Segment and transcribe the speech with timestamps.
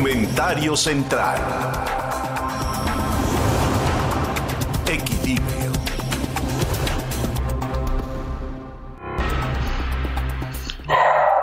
[0.00, 1.38] Comentario central.
[4.90, 5.72] Equilibrio.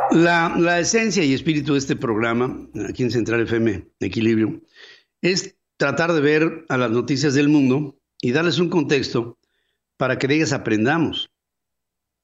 [0.10, 4.60] La, la, esencia y espíritu de este programa, aquí en Central FM, Equilibrio,
[5.22, 9.38] es tratar de ver a las noticias del mundo y darles un contexto
[9.98, 11.30] para que de ellas aprendamos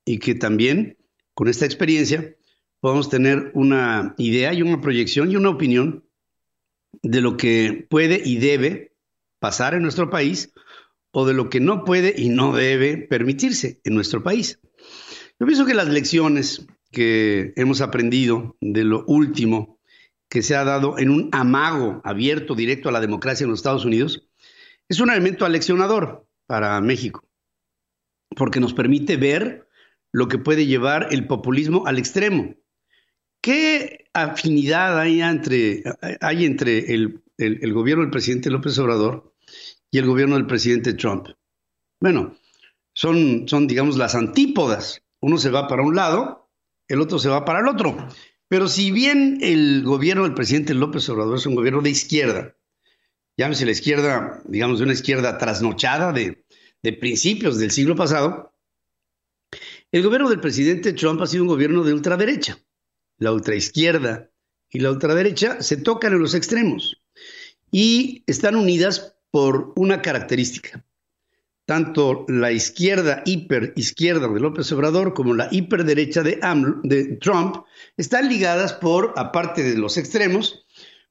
[0.04, 0.98] y que también
[1.36, 2.36] con esta experiencia
[2.80, 6.04] podamos tener una idea y una proyección y una opinión
[7.04, 8.96] de lo que puede y debe
[9.40, 10.54] pasar en nuestro país
[11.12, 14.60] o de lo que no puede y no debe permitirse en nuestro país.
[15.40, 19.80] Yo pienso que las lecciones que hemos aprendido de lo último
[20.30, 23.86] que se ha dado en un amago abierto directo a la democracia en los Estados
[23.86, 24.28] Unidos
[24.90, 27.24] es un elemento aleccionador para México,
[28.36, 29.68] porque nos permite ver
[30.12, 32.56] lo que puede llevar el populismo al extremo.
[33.44, 35.84] ¿Qué afinidad hay entre,
[36.22, 39.36] hay entre el, el, gobierno del presidente López Obrador
[39.92, 41.28] y el gobierno del presidente Trump?
[42.00, 42.38] Bueno,
[42.94, 45.04] son, son, digamos, las antípodas.
[45.20, 46.50] Uno se va para un lado,
[46.88, 48.08] el otro se va para el otro.
[48.48, 52.56] Pero si bien el gobierno del presidente López Obrador es un gobierno de izquierda,
[53.36, 56.46] llámese la izquierda, digamos, de una izquierda trasnochada de,
[56.82, 58.54] de principios del siglo pasado,
[59.92, 62.58] el gobierno del presidente Trump ha sido un gobierno de ultraderecha
[63.24, 64.30] la ultraizquierda
[64.70, 67.02] y la ultraderecha se tocan en los extremos
[67.72, 70.86] y están unidas por una característica.
[71.66, 76.40] Tanto la izquierda hiperizquierda de López Obrador como la hiperderecha de,
[76.84, 77.64] de Trump
[77.96, 80.66] están ligadas por, aparte de los extremos,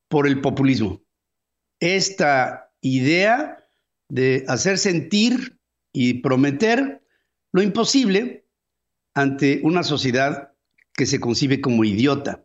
[0.08, 1.02] por el populismo.
[1.80, 3.66] Esta idea
[4.10, 5.58] de hacer sentir
[5.94, 7.02] y prometer
[7.52, 8.46] lo imposible
[9.14, 10.51] ante una sociedad
[10.94, 12.44] que se concibe como idiota,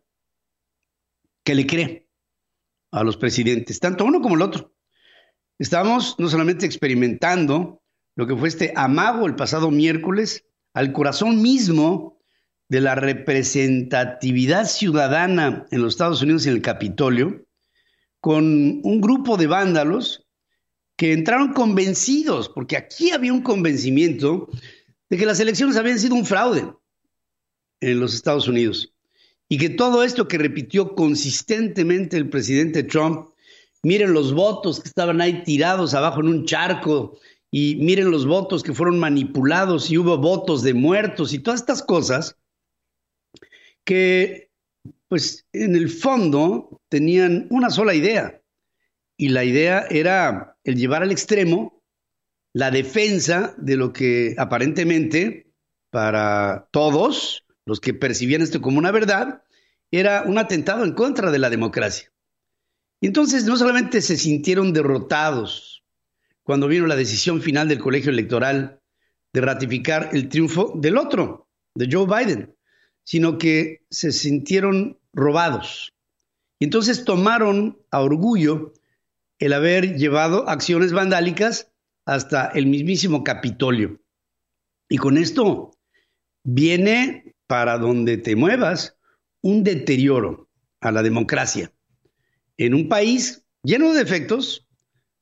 [1.43, 2.07] que le cree
[2.91, 4.73] a los presidentes, tanto uno como el otro.
[5.59, 7.81] Estamos no solamente experimentando
[8.15, 12.19] lo que fue este amago el pasado miércoles al corazón mismo
[12.69, 17.45] de la representatividad ciudadana en los Estados Unidos en el Capitolio,
[18.19, 18.43] con
[18.83, 20.27] un grupo de vándalos
[20.97, 24.49] que entraron convencidos, porque aquí había un convencimiento
[25.09, 26.73] de que las elecciones habían sido un fraude
[27.81, 28.93] en los Estados Unidos.
[29.49, 33.29] Y que todo esto que repitió consistentemente el presidente Trump,
[33.83, 37.17] miren los votos que estaban ahí tirados abajo en un charco
[37.49, 41.81] y miren los votos que fueron manipulados y hubo votos de muertos y todas estas
[41.81, 42.37] cosas
[43.85, 44.51] que
[45.07, 48.41] pues en el fondo tenían una sola idea
[49.15, 51.81] y la idea era el llevar al extremo
[52.53, 55.53] la defensa de lo que aparentemente
[55.89, 59.43] para todos los que percibían esto como una verdad,
[59.91, 62.11] era un atentado en contra de la democracia.
[63.01, 65.83] Y entonces no solamente se sintieron derrotados
[66.43, 68.81] cuando vino la decisión final del colegio electoral
[69.33, 72.55] de ratificar el triunfo del otro, de Joe Biden,
[73.03, 75.93] sino que se sintieron robados.
[76.59, 78.73] Y entonces tomaron a orgullo
[79.39, 81.69] el haber llevado acciones vandálicas
[82.05, 83.99] hasta el mismísimo Capitolio.
[84.87, 85.71] Y con esto
[86.43, 88.97] viene para donde te muevas
[89.41, 90.49] un deterioro
[90.81, 91.71] a la democracia
[92.57, 94.67] en un país lleno de defectos,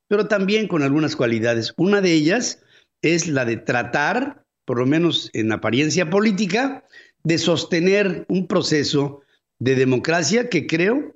[0.07, 1.73] pero también con algunas cualidades.
[1.77, 2.63] Una de ellas
[3.01, 6.83] es la de tratar, por lo menos en apariencia política,
[7.23, 9.21] de sostener un proceso
[9.59, 11.13] de democracia que creo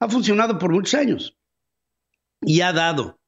[0.00, 1.36] ha funcionado por muchos años
[2.40, 3.20] y ha dado,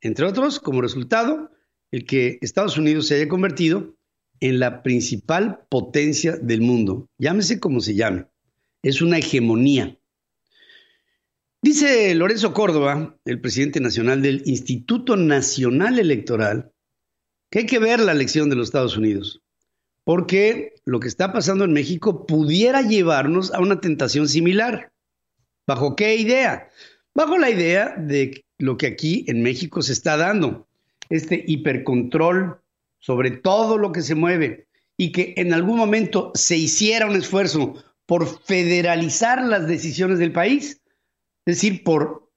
[0.00, 1.50] entre otros, como resultado,
[1.92, 3.95] el que Estados Unidos se haya convertido
[4.40, 8.26] en la principal potencia del mundo, llámese como se llame,
[8.82, 9.98] es una hegemonía.
[11.62, 16.72] Dice Lorenzo Córdoba, el presidente nacional del Instituto Nacional Electoral,
[17.50, 19.42] que hay que ver la elección de los Estados Unidos,
[20.04, 24.92] porque lo que está pasando en México pudiera llevarnos a una tentación similar.
[25.66, 26.68] ¿Bajo qué idea?
[27.14, 30.68] Bajo la idea de lo que aquí en México se está dando,
[31.08, 32.60] este hipercontrol
[33.06, 34.66] sobre todo lo que se mueve
[34.98, 37.74] y que en algún momento se hiciera un esfuerzo
[38.04, 40.82] por federalizar las decisiones del país,
[41.46, 42.32] es decir, por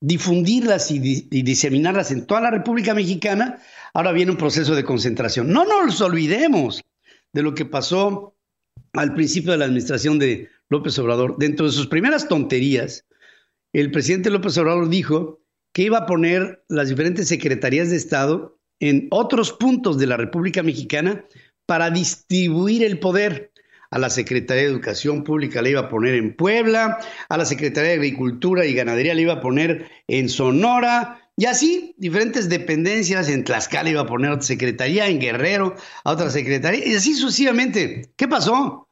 [0.00, 3.60] difundirlas y, y, diseminarlas en toda la República Mexicana,
[3.94, 5.52] ahora viene un proceso de concentración.
[5.52, 6.84] No nos olvidemos
[7.32, 8.36] de lo que pasó
[8.92, 11.36] al principio de la administración de López Obrador.
[11.36, 13.06] Dentro de sus primeras tonterías,
[13.72, 15.40] el presidente López Obrador dijo
[15.74, 20.62] que iba a poner las diferentes secretarías de Estado en otros puntos de la República
[20.62, 21.24] Mexicana
[21.66, 23.50] para distribuir el poder.
[23.90, 26.98] a la Secretaría de Educación Pública le iba a poner en Puebla,
[27.28, 31.94] a la Secretaría de Agricultura y Ganadería le iba a poner en Sonora, y así,
[31.96, 35.74] diferentes dependencias, en Tlaxcala iba a poner otra secretaría, en Guerrero
[36.04, 38.12] a otra secretaría, y así sucesivamente.
[38.16, 38.88] ¿Qué pasó?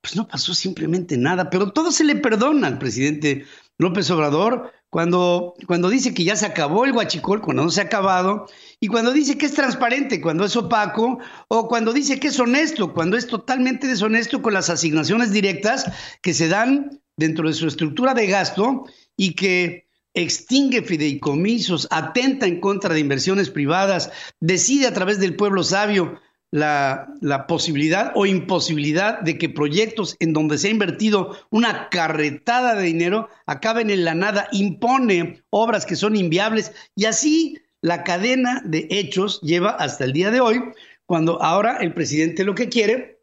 [0.00, 3.44] Pues no pasó simplemente nada, pero todo se le perdona al presidente
[3.78, 7.84] López Obrador cuando, cuando dice que ya se acabó el guachicol, cuando no se ha
[7.84, 8.46] acabado,
[8.80, 12.92] y cuando dice que es transparente, cuando es opaco, o cuando dice que es honesto,
[12.92, 15.90] cuando es totalmente deshonesto con las asignaciones directas
[16.20, 18.84] que se dan dentro de su estructura de gasto
[19.16, 24.10] y que extingue fideicomisos, atenta en contra de inversiones privadas,
[24.40, 26.18] decide a través del pueblo sabio
[26.50, 32.84] la, posibilidad o imposibilidad de que proyectos en donde se ha invertido una carretada de
[32.84, 36.72] dinero acaben en la nada, impone obras que son inviables.
[36.96, 40.60] Y así la cadena de hechos lleva hasta el día de hoy,
[41.06, 43.22] cuando ahora el presidente lo que quiere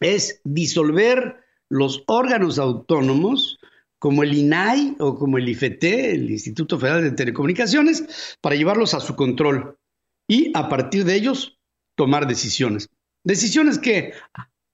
[0.00, 1.36] es disolver
[1.68, 3.58] los órganos autónomos
[3.98, 9.00] como el INAI o como el IFT, el Instituto Federal de Telecomunicaciones, para llevarlos a
[9.00, 9.76] su control.
[10.26, 11.59] Y a partir de ellos
[12.00, 12.88] tomar decisiones.
[13.24, 14.14] Decisiones que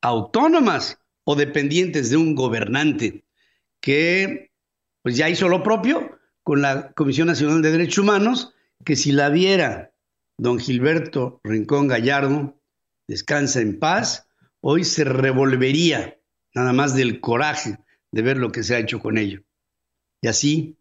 [0.00, 3.24] autónomas o dependientes de un gobernante
[3.80, 4.52] que
[5.02, 9.28] pues ya hizo lo propio con la Comisión Nacional de Derechos Humanos, que si la
[9.28, 9.92] viera
[10.38, 12.56] don Gilberto Rincón Gallardo,
[13.08, 14.28] descansa en paz,
[14.60, 16.20] hoy se revolvería
[16.54, 17.76] nada más del coraje
[18.12, 19.42] de ver lo que se ha hecho con ello.
[20.22, 20.78] Y así,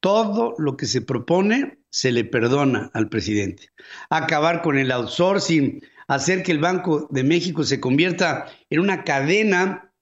[0.00, 3.70] todo lo que se propone se le perdona al presidente.
[4.10, 9.92] Acabar con el outsourcing, hacer que el Banco de México se convierta en una cadena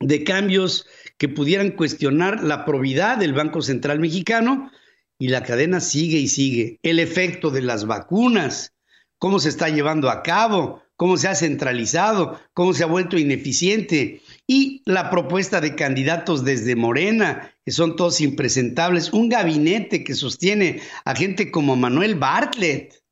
[0.00, 0.86] de cambios
[1.18, 4.70] que pudieran cuestionar la probidad del Banco Central Mexicano
[5.18, 6.78] y la cadena sigue y sigue.
[6.82, 8.74] El efecto de las vacunas,
[9.18, 14.20] cómo se está llevando a cabo, cómo se ha centralizado, cómo se ha vuelto ineficiente
[14.46, 20.82] y la propuesta de candidatos desde Morena, que son todos impresentables, un gabinete que sostiene
[21.04, 23.02] a gente como Manuel Bartlett,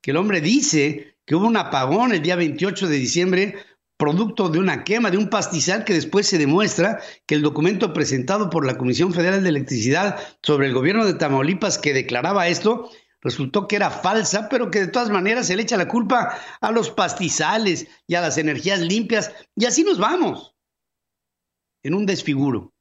[0.00, 3.54] que el hombre dice que hubo un apagón el día 28 de diciembre
[3.96, 8.50] producto de una quema, de un pastizal que después se demuestra que el documento presentado
[8.50, 12.90] por la Comisión Federal de Electricidad sobre el gobierno de Tamaulipas que declaraba esto
[13.20, 16.72] resultó que era falsa, pero que de todas maneras se le echa la culpa a
[16.72, 20.51] los pastizales y a las energías limpias, y así nos vamos,
[21.82, 22.72] en un desfiguro.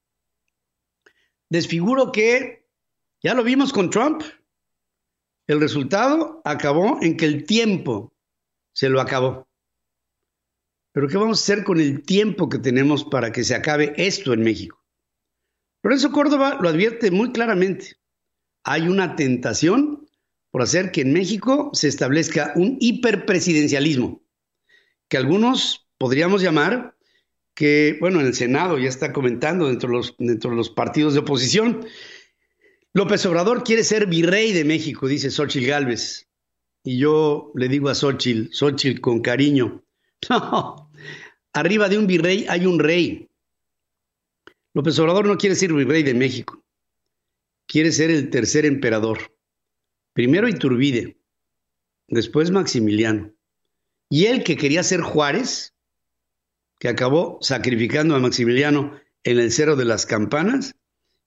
[1.50, 2.68] Desfiguro que
[3.22, 4.24] ya lo vimos con Trump.
[5.48, 8.14] El resultado acabó en que el tiempo
[8.74, 9.48] se lo acabó.
[10.94, 14.34] Pero ¿qué vamos a hacer con el tiempo que tenemos para que se acabe esto
[14.34, 14.84] en México?
[15.82, 17.96] Por eso Córdoba lo advierte muy claramente.
[18.64, 20.08] Hay una tentación
[20.52, 24.22] por hacer que en México se establezca un hiperpresidencialismo,
[25.08, 26.91] que algunos podríamos llamar
[27.54, 31.14] que, bueno, en el Senado ya está comentando dentro de los, dentro de los partidos
[31.14, 31.86] de oposición.
[32.94, 36.28] López Obrador quiere ser virrey de México, dice Xochitl Gálvez.
[36.84, 39.84] Y yo le digo a Xochitl, Xochitl con cariño,
[41.54, 43.30] arriba de un virrey hay un rey.
[44.74, 46.64] López Obrador no quiere ser virrey de México,
[47.68, 49.36] quiere ser el tercer emperador.
[50.14, 51.18] Primero Iturbide,
[52.08, 53.32] después Maximiliano.
[54.10, 55.71] Y él que quería ser Juárez,
[56.82, 60.76] que acabó sacrificando a Maximiliano en el Cerro de las Campanas,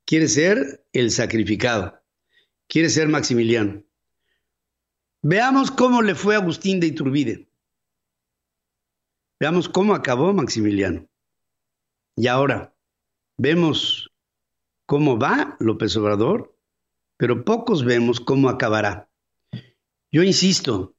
[0.05, 2.03] quiere ser el sacrificado,
[2.67, 3.85] quiere ser Maximiliano.
[5.23, 7.49] Veamos cómo le fue a Agustín de Iturbide.
[9.39, 11.07] Veamos cómo acabó Maximiliano.
[12.17, 12.75] Y ahora,
[13.37, 14.11] vemos
[14.87, 16.55] cómo va López Obrador
[17.17, 19.09] pero pocos vemos cómo acabará.
[20.11, 20.97] Yo insisto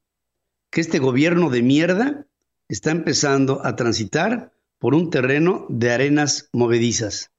[0.71, 2.25] que este gobierno de mierda
[2.69, 7.31] está empezando a transitar por un terreno de arenas movedizas.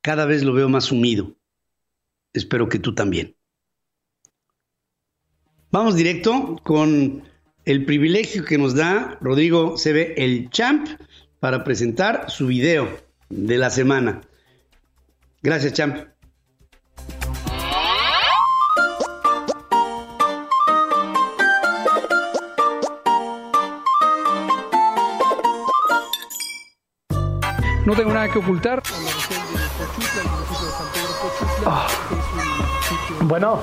[0.00, 1.36] Cada vez lo veo más sumido.
[2.32, 3.36] Espero que tú también.
[5.70, 7.22] Vamos directo con
[7.64, 10.88] el privilegio que nos da Rodrigo ve el Champ,
[11.42, 12.88] para presentar su video
[13.28, 14.20] de la semana.
[15.42, 16.11] Gracias, Champ.
[27.84, 28.82] No tengo nada que ocultar.
[31.66, 31.86] Ah.
[33.22, 33.58] Bueno,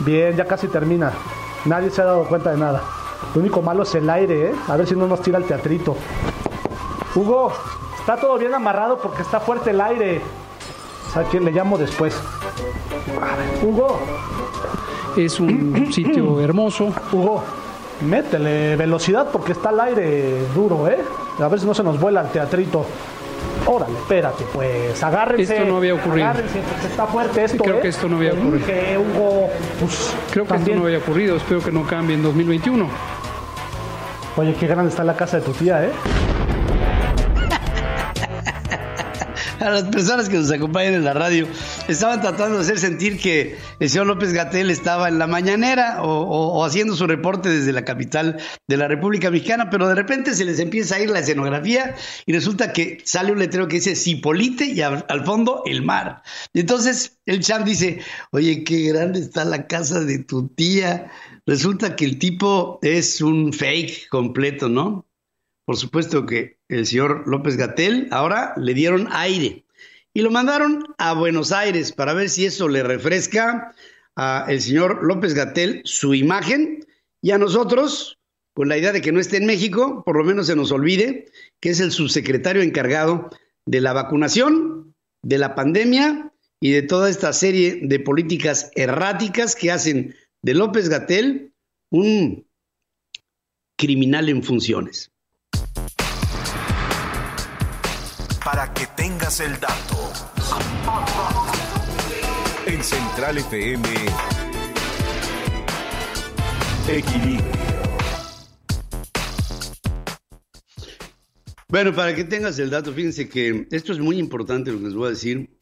[0.00, 1.12] bien, ya casi termina.
[1.64, 2.82] Nadie se ha dado cuenta de nada.
[3.34, 4.54] Lo único malo es el aire, ¿eh?
[4.68, 5.96] A ver si no nos tira el teatrito.
[7.14, 7.52] Hugo,
[7.98, 10.22] está todo bien amarrado porque está fuerte el aire.
[11.12, 12.18] ¿Sabes quién le llamo después?
[13.62, 14.00] Hugo.
[15.16, 16.92] Es un sitio hermoso.
[17.12, 17.44] Hugo,
[18.02, 20.98] métele velocidad porque está el aire duro, ¿eh?
[21.40, 22.84] A ver si no se nos vuela el teatrito.
[23.66, 25.54] Órale, espérate, pues, agárrense.
[25.56, 26.26] Esto no había ocurrido.
[26.28, 27.80] Agárrense, porque está fuerte esto, creo ¿eh?
[27.80, 28.66] que esto no había ocurrido.
[28.98, 30.70] Hugo, pues, Creo que también.
[30.70, 31.36] esto no había ocurrido.
[31.36, 32.88] Espero que no cambie en 2021.
[34.36, 35.90] Oye, qué grande está la casa de tu tía, ¿eh?
[39.60, 41.46] a las personas que nos acompañan en la radio,
[41.88, 46.64] estaban tratando de hacer sentir que el señor López Gatel estaba en la mañanera o,
[46.64, 50.58] haciendo su reporte desde la capital de la República Mexicana, pero de repente se les
[50.58, 51.94] empieza a ir la escenografía
[52.26, 56.22] y resulta que sale un letrero que dice Cipolite y al, fondo el mar.
[56.52, 61.10] Y entonces el champ dice, oye, qué grande está la casa de tu tía.
[61.46, 65.06] Resulta que el tipo es un fake completo, ¿no?
[65.64, 69.64] Por supuesto que el señor López Gatel ahora le dieron aire
[70.14, 73.74] y lo mandaron a Buenos Aires para ver si eso le refresca
[74.16, 76.86] a el señor López Gatel su imagen
[77.22, 78.18] y a nosotros
[78.54, 81.30] con la idea de que no esté en México, por lo menos se nos olvide
[81.60, 83.30] que es el subsecretario encargado
[83.64, 89.70] de la vacunación, de la pandemia y de toda esta serie de políticas erráticas que
[89.70, 91.54] hacen de López Gatel
[91.90, 92.46] un
[93.78, 95.11] criminal en funciones.
[98.52, 100.12] Para que tengas el dato.
[102.66, 103.88] En Central FM.
[106.86, 107.50] Equilibrio.
[111.68, 114.94] Bueno, para que tengas el dato, fíjense que esto es muy importante lo que les
[114.94, 115.56] voy a decir.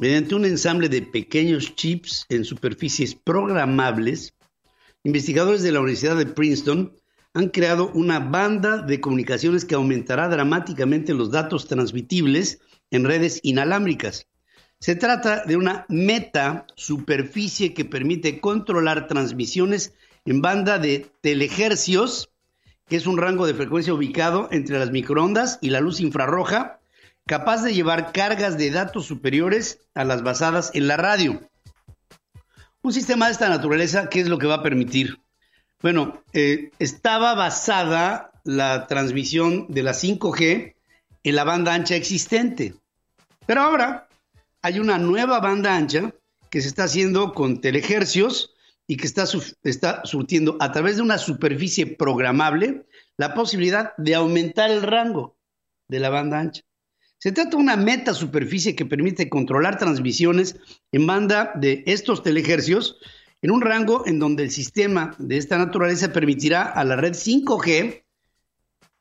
[0.00, 4.34] Mediante un ensamble de pequeños chips en superficies programables,
[5.04, 6.92] investigadores de la Universidad de Princeton
[7.38, 12.58] han creado una banda de comunicaciones que aumentará dramáticamente los datos transmitibles
[12.90, 14.26] en redes inalámbricas.
[14.80, 22.28] Se trata de una meta superficie que permite controlar transmisiones en banda de telehercios,
[22.88, 26.80] que es un rango de frecuencia ubicado entre las microondas y la luz infrarroja,
[27.24, 31.40] capaz de llevar cargas de datos superiores a las basadas en la radio.
[32.82, 35.20] Un sistema de esta naturaleza, ¿qué es lo que va a permitir?
[35.80, 40.74] Bueno, eh, estaba basada la transmisión de la 5G
[41.22, 42.74] en la banda ancha existente,
[43.46, 44.08] pero ahora
[44.60, 46.12] hay una nueva banda ancha
[46.50, 48.56] que se está haciendo con telehercios
[48.88, 49.24] y que está,
[49.62, 55.36] está surtiendo a través de una superficie programable la posibilidad de aumentar el rango
[55.86, 56.62] de la banda ancha.
[57.18, 60.56] Se trata de una meta superficie que permite controlar transmisiones
[60.90, 62.98] en banda de estos telehercios
[63.42, 68.02] en un rango en donde el sistema de esta naturaleza permitirá a la red 5G,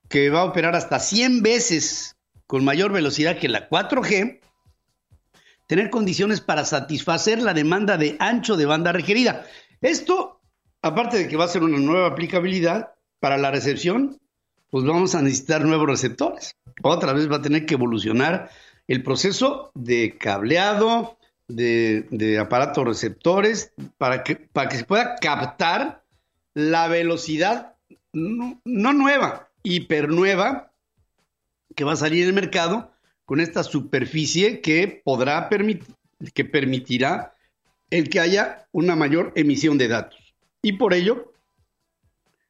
[0.10, 2.16] que va a operar hasta 100 veces
[2.46, 4.40] con mayor velocidad que la 4G,
[5.68, 9.46] tener condiciones para satisfacer la demanda de ancho de banda requerida.
[9.82, 10.40] Esto,
[10.82, 14.20] aparte de que va a ser una nueva aplicabilidad para la recepción,
[14.70, 16.56] pues vamos a necesitar nuevos receptores.
[16.84, 18.50] Otra vez va a tener que evolucionar
[18.88, 21.17] el proceso de cableado,
[21.48, 26.04] de, aparatos receptores, para que, para que se pueda captar
[26.54, 27.76] la velocidad
[28.14, 29.52] no, no nueva,
[31.76, 32.92] que va a salir en el mercado
[33.26, 35.94] con esta superficie que podrá permitir,
[36.34, 37.36] que permitirá
[37.90, 40.36] el que haya una mayor emisión de datos.
[40.62, 41.34] Y por ello,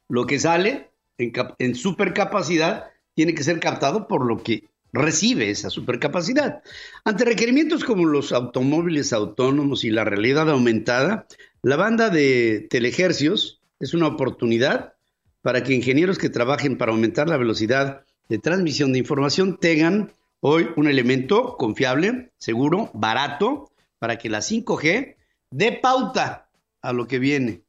[0.08, 5.70] lo que sale en, en supercapacidad tiene que ser captado por lo que recibe esa
[5.70, 6.62] supercapacidad.
[7.06, 11.28] Ante requerimientos como los automóviles autónomos y la realidad aumentada,
[11.62, 14.94] la banda de telehercios es una oportunidad
[15.42, 20.68] para que ingenieros que trabajen para aumentar la velocidad de transmisión de información tengan hoy
[20.76, 25.16] un elemento confiable, seguro, barato, para que la 5G
[25.52, 26.50] dé pauta
[26.82, 27.62] a lo que viene,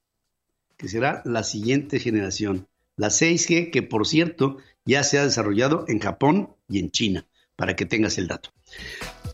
[0.76, 2.66] que será la siguiente generación,
[2.97, 4.58] la 6G, que por cierto
[4.88, 7.26] ya se ha desarrollado en Japón y en China,
[7.57, 8.50] para que tengas el dato.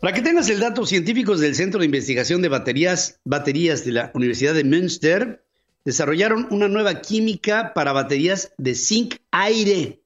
[0.01, 4.53] Para que tengas el dato, científicos del Centro de Investigación de Baterías, de la Universidad
[4.53, 5.45] de Münster
[5.85, 10.01] desarrollaron una nueva química para baterías de zinc aire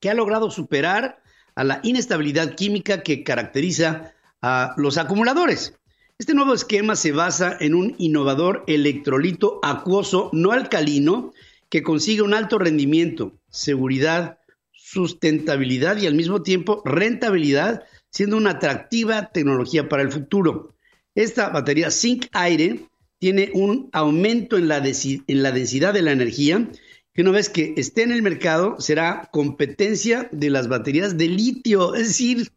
[0.00, 1.22] que ha logrado superar
[1.54, 5.78] a la inestabilidad química que caracteriza a los acumuladores.
[6.18, 11.32] Este nuevo esquema se basa en un innovador electrolito acuoso no alcalino
[11.68, 14.38] que consigue un alto rendimiento, seguridad,
[14.72, 20.74] sustentabilidad y al mismo tiempo rentabilidad, siendo una atractiva tecnología para el futuro.
[21.14, 26.68] Esta batería zinc aire tiene un aumento en la, densidad de la energía
[27.14, 31.94] que una vez que esté en el mercado será competencia de las baterías de litio,
[31.94, 32.50] es decir,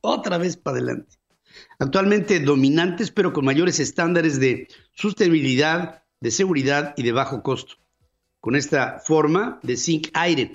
[0.00, 1.16] otra vez para adelante.
[1.78, 7.74] Actualmente dominantes, pero con mayores estándares de sostenibilidad, de seguridad y de bajo costo.
[8.46, 10.52] Con esta forma de zinc aire.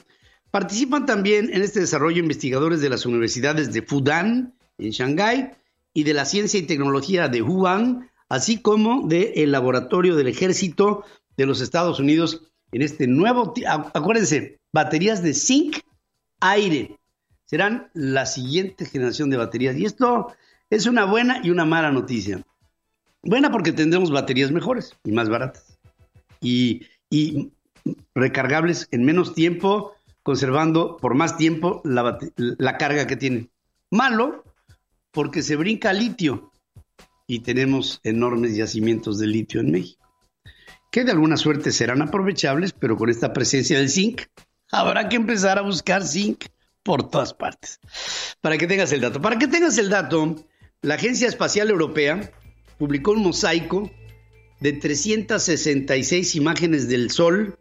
[0.49, 5.51] Participan también en este desarrollo investigadores de las universidades de Fudan, en Shanghái,
[5.93, 11.03] y de la Ciencia y Tecnología de Wuhan, así como del Laboratorio del Ejército
[11.35, 15.79] de los Estados Unidos en este nuevo, acuérdense, baterías de zinc
[16.39, 16.97] aire.
[17.43, 19.75] Serán la siguiente generación de baterías.
[19.75, 20.33] Y esto
[20.69, 22.41] es una buena y una mala noticia.
[23.21, 25.77] Buena porque tendremos baterías mejores y más baratas.
[26.39, 27.51] Y, y
[28.15, 33.49] recargables en menos tiempo, conservando por más tiempo la, la carga que tienen.
[33.89, 34.43] Malo
[35.11, 36.51] porque se brinca litio
[37.27, 40.13] y tenemos enormes yacimientos de litio en México,
[40.91, 44.23] que de alguna suerte serán aprovechables, pero con esta presencia del zinc
[44.71, 46.45] habrá que empezar a buscar zinc
[46.83, 47.79] por todas partes.
[48.41, 49.21] Para que tengas el dato.
[49.21, 50.35] Para que tengas el dato,
[50.81, 52.31] la Agencia Espacial Europea
[52.77, 53.91] publicó un mosaico
[54.59, 57.57] de 366 imágenes del Sol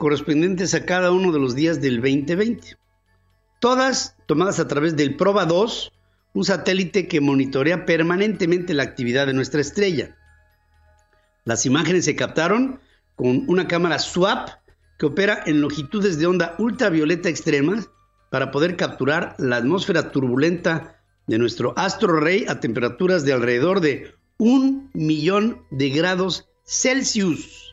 [0.00, 2.76] correspondientes a cada uno de los días del 2020.
[3.60, 5.92] Todas tomadas a través del Proba 2,
[6.32, 10.16] un satélite que monitorea permanentemente la actividad de nuestra estrella.
[11.44, 12.80] Las imágenes se captaron
[13.14, 14.48] con una cámara SWAP
[14.98, 17.90] que opera en longitudes de onda ultravioleta extremas
[18.30, 24.14] para poder capturar la atmósfera turbulenta de nuestro astro rey a temperaturas de alrededor de
[24.38, 27.69] un millón de grados Celsius.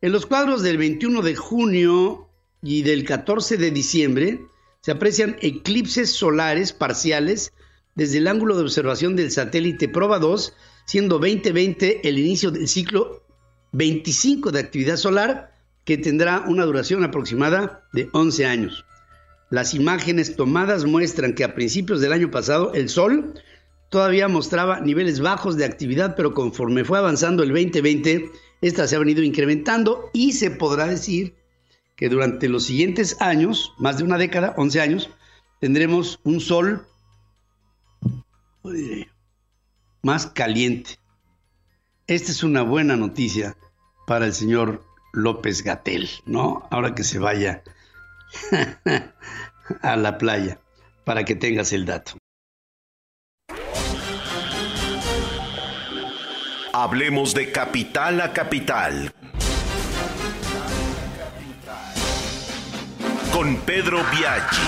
[0.00, 2.28] En los cuadros del 21 de junio
[2.62, 4.40] y del 14 de diciembre
[4.80, 7.52] se aprecian eclipses solares parciales
[7.96, 10.54] desde el ángulo de observación del satélite Proba 2,
[10.86, 13.24] siendo 2020 el inicio del ciclo
[13.72, 15.52] 25 de actividad solar
[15.84, 18.84] que tendrá una duración aproximada de 11 años.
[19.50, 23.34] Las imágenes tomadas muestran que a principios del año pasado el Sol
[23.88, 28.98] todavía mostraba niveles bajos de actividad, pero conforme fue avanzando el 2020, esta se ha
[28.98, 31.36] venido incrementando y se podrá decir
[31.96, 35.10] que durante los siguientes años, más de una década, 11 años,
[35.60, 36.86] tendremos un Sol
[40.02, 40.98] más caliente.
[42.06, 43.56] Esta es una buena noticia
[44.06, 46.66] para el señor López Gatel, ¿no?
[46.70, 47.62] Ahora que se vaya
[49.82, 50.60] a la playa,
[51.04, 52.12] para que tengas el dato.
[56.80, 59.12] Hablemos de capital a capital.
[63.32, 64.62] Con Pedro Biaggi.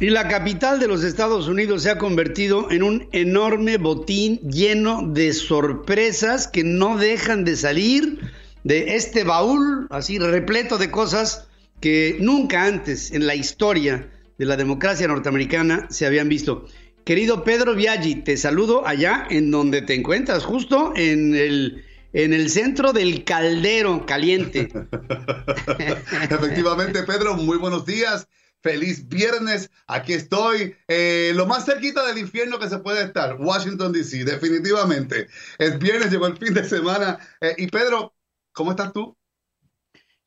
[0.00, 5.02] Y la capital de los Estados Unidos se ha convertido en un enorme botín lleno
[5.06, 8.20] de sorpresas que no dejan de salir
[8.64, 11.46] de este baúl así repleto de cosas
[11.78, 16.64] que nunca antes en la historia de la democracia norteamericana se habían visto.
[17.08, 22.50] Querido Pedro Viaggi, te saludo allá en donde te encuentras, justo en el, en el
[22.50, 24.68] centro del caldero caliente.
[26.28, 28.28] Efectivamente, Pedro, muy buenos días.
[28.60, 33.90] Feliz viernes, aquí estoy, eh, lo más cerquita del infierno que se puede estar, Washington,
[33.90, 35.28] D.C., definitivamente.
[35.56, 37.18] Es viernes, llegó el fin de semana.
[37.40, 38.14] Eh, y Pedro,
[38.52, 39.16] ¿cómo estás tú?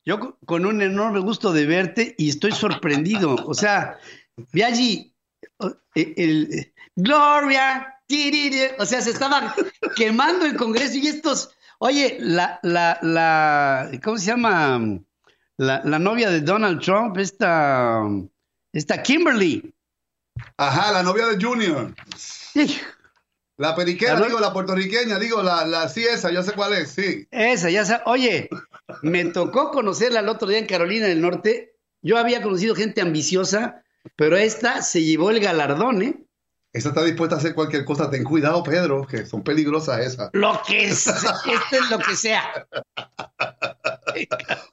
[0.04, 3.36] Yo con un enorme gusto de verte y estoy sorprendido.
[3.46, 4.00] O sea,
[4.52, 5.12] Viaggi,
[5.94, 7.92] eh, el, Gloria,
[8.78, 9.54] o sea, se estaba
[9.96, 14.80] quemando el Congreso y estos, oye, la, la, la, ¿cómo se llama?
[15.56, 18.02] La, la novia de Donald Trump, esta,
[18.72, 19.72] esta Kimberly.
[20.56, 21.94] Ajá, la novia de Junior.
[23.56, 27.26] La periquera, digo, la puertorriqueña, digo, la, la, sí, esa, yo sé cuál es, sí.
[27.30, 28.00] Esa, ya sé.
[28.06, 28.48] Oye,
[29.02, 31.76] me tocó conocerla el otro día en Carolina del Norte.
[32.02, 33.84] Yo había conocido gente ambiciosa,
[34.16, 36.18] pero esta se llevó el galardón, ¿eh?
[36.72, 38.10] Esa está dispuesta a hacer cualquier cosa.
[38.10, 40.30] Ten cuidado, Pedro, que son peligrosas esas.
[40.32, 41.26] Lo que es, esto
[41.70, 42.66] es lo que sea.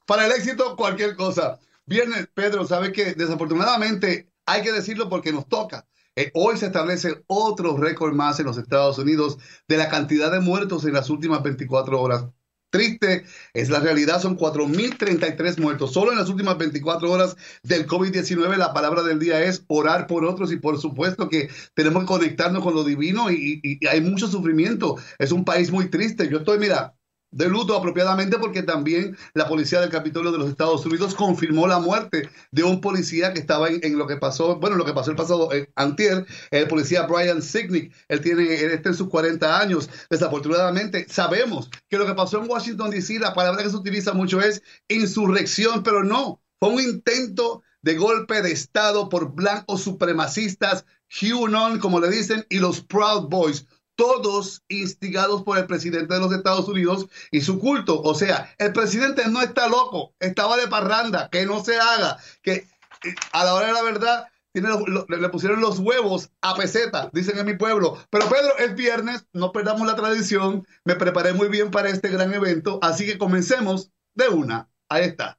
[0.05, 1.59] Para el éxito, cualquier cosa.
[1.85, 5.85] Viernes, Pedro, ¿sabe que Desafortunadamente, hay que decirlo porque nos toca.
[6.15, 10.39] Eh, hoy se establece otro récord más en los Estados Unidos de la cantidad de
[10.39, 12.25] muertos en las últimas 24 horas
[12.69, 15.93] triste, es la realidad, son 4.033 muertos.
[15.93, 20.25] Solo en las últimas 24 horas del COVID-19 la palabra del día es orar por
[20.25, 24.27] otros y por supuesto que tenemos que conectarnos con lo divino y, y hay mucho
[24.27, 24.97] sufrimiento.
[25.17, 26.29] Es un país muy triste.
[26.29, 26.95] Yo estoy, mira,
[27.31, 31.79] de luto apropiadamente porque también la policía del Capitolio de los Estados Unidos confirmó la
[31.79, 35.17] muerte de un policía que estaba en, lo que pasó, bueno, lo que pasó el
[35.17, 39.89] pasado eh, antier, el policía Brian Signick, él tiene, él está en sus 40 años,
[40.09, 44.41] desafortunadamente sabemos que lo que pasó en Washington DC, la palabra que se utiliza mucho
[44.41, 51.79] es insurrección, pero no, fue un intento de golpe de Estado por blancos supremacistas, QAnon,
[51.79, 53.65] como le dicen, y los Proud Boys
[53.99, 58.01] todos instigados por el presidente de los Estados Unidos y su culto.
[58.01, 62.53] O sea, el presidente no está loco, estaba de parranda, que no se haga, que
[62.53, 67.45] eh, a la hora de la verdad le pusieron los huevos a peseta, dicen en
[67.45, 67.97] mi pueblo.
[68.09, 72.33] Pero Pedro, es viernes, no perdamos la tradición, me preparé muy bien para este gran
[72.33, 74.69] evento, así que comencemos de una.
[74.87, 75.37] Ahí está.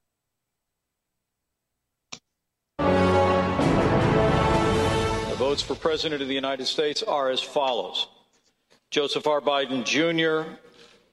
[5.31, 8.20] The votes for President of the United States are as follows.
[8.91, 9.41] Joseph R.
[9.41, 10.51] Biden Jr.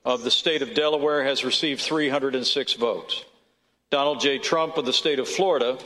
[0.03, 3.23] of the state of Delaware has received 306 votes.
[3.91, 4.39] Donald J.
[4.39, 5.77] Trump of the state of Florida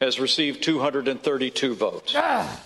[0.00, 2.14] has received 232 votes.
[2.16, 2.60] Ah.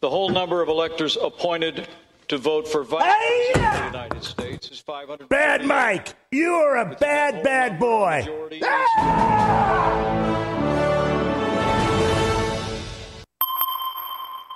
[0.00, 1.86] The whole number of electors appointed
[2.28, 3.02] to vote for vice
[3.52, 5.28] president of the United States is 500.
[5.28, 8.26] Bad Mike, you are a bad, bad boy.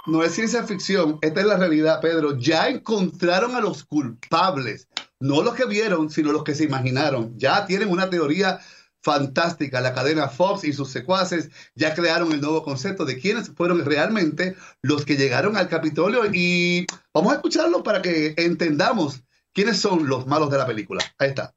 [0.09, 2.38] No es ciencia ficción, esta es la realidad, Pedro.
[2.38, 4.88] Ya encontraron a los culpables,
[5.21, 7.38] no los que vieron, sino los que se imaginaron.
[7.38, 8.59] Ya tienen una teoría
[9.03, 9.83] fantástica.
[9.83, 14.57] La cadena Fox y sus secuaces ya crearon el nuevo concepto de quiénes fueron realmente
[14.81, 19.21] los que llegaron al Capitolio y vamos a escucharlo para que entendamos
[19.53, 21.05] quiénes son los malos de la película.
[21.18, 21.53] Ahí está.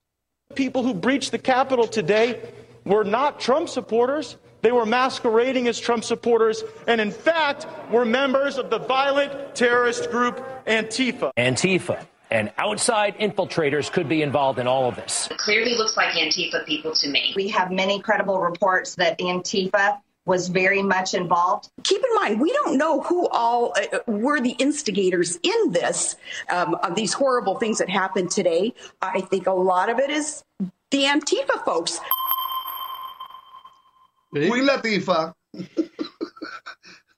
[0.56, 2.38] People who breached the Capitol today
[2.84, 4.38] were not Trump supporters.
[4.62, 10.12] They were masquerading as Trump supporters and, in fact, were members of the violent terrorist
[10.12, 11.32] group Antifa.
[11.38, 15.28] Antifa and outside infiltrators could be involved in all of this.
[15.30, 17.34] It clearly looks like Antifa people to me.
[17.36, 21.70] We have many credible reports that Antifa was very much involved.
[21.84, 26.16] Keep in mind, we don't know who all uh, were the instigators in this,
[26.50, 28.74] um, of these horrible things that happened today.
[29.02, 30.44] I think a lot of it is
[30.92, 32.00] the Antifa folks.
[34.32, 35.36] Queen Latifah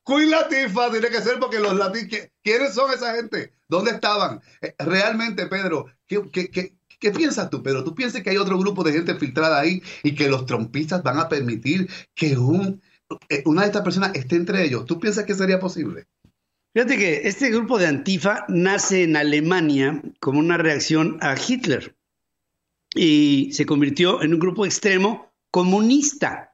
[0.06, 3.54] Queen Latifah tiene que ser porque los latinos, ¿quiénes son esa gente?
[3.70, 4.42] ¿Dónde estaban?
[4.62, 7.84] Eh, realmente, Pedro, ¿qué, qué, qué, piensas tú, Pedro?
[7.84, 11.20] ¿Tú piensas que hay otro grupo de gente filtrada ahí y que los trompistas van
[11.20, 12.82] a permitir que un,
[13.30, 14.86] eh, una de estas personas esté entre ellos?
[14.86, 16.06] ¿Tú piensas que sería posible?
[16.74, 21.96] Fíjate que este grupo de Antifa nace en Alemania como una reacción a Hitler
[22.96, 26.53] y se convirtió en un grupo extremo comunista.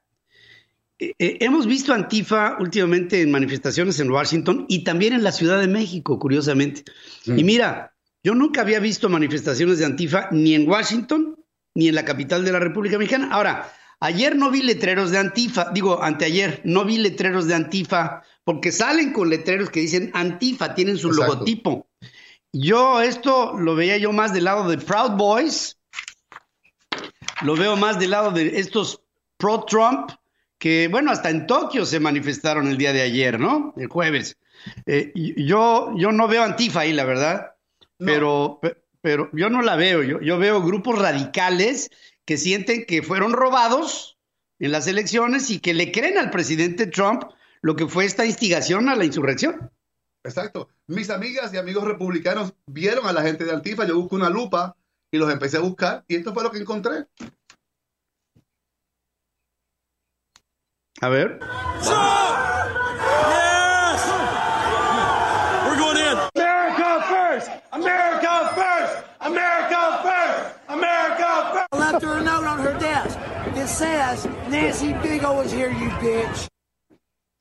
[1.00, 5.60] Eh, eh, hemos visto Antifa últimamente en manifestaciones en Washington y también en la Ciudad
[5.60, 6.84] de México, curiosamente.
[7.26, 11.38] Y mira, yo nunca había visto manifestaciones de Antifa ni en Washington
[11.74, 13.30] ni en la capital de la República Mexicana.
[13.32, 18.74] Ahora, ayer no vi letreros de Antifa, digo, anteayer no vi letreros de Antifa, porque
[18.74, 21.88] salen con letreros que dicen Antifa, tienen su logotipo.
[22.52, 25.78] Yo esto lo veía yo más del lado de Proud Boys,
[27.42, 29.02] lo veo más del lado de estos
[29.38, 30.12] pro-Trump,
[30.60, 33.74] que, bueno, hasta en Tokio se manifestaron el día de ayer, ¿no?
[33.78, 34.38] El jueves.
[34.86, 37.56] Eh, yo, yo no veo Antifa ahí, la verdad,
[37.98, 38.60] pero,
[39.02, 40.04] pero yo no la veo.
[40.04, 41.90] Yo, yo veo grupos radicales
[42.26, 44.18] que sienten que fueron robados
[44.60, 47.24] en las elecciones y que le creen al presidente Trump
[47.62, 49.72] lo que fue esta instigación a la insurrección.
[50.24, 50.70] Exacto.
[50.88, 54.76] Mis amigas y amigos republicanos vieron a la gente de Antifa, yo busqué una lupa
[55.12, 57.06] y los empecé a buscar y esto fue lo que encontré.
[61.02, 61.40] A ver.
[66.36, 67.50] America first!
[67.72, 69.06] America first!
[69.22, 70.56] America first!
[70.68, 71.68] America first!
[71.72, 73.18] I left her a note on her desk.
[73.56, 76.50] It says, Nancy Big O is here, you bitch.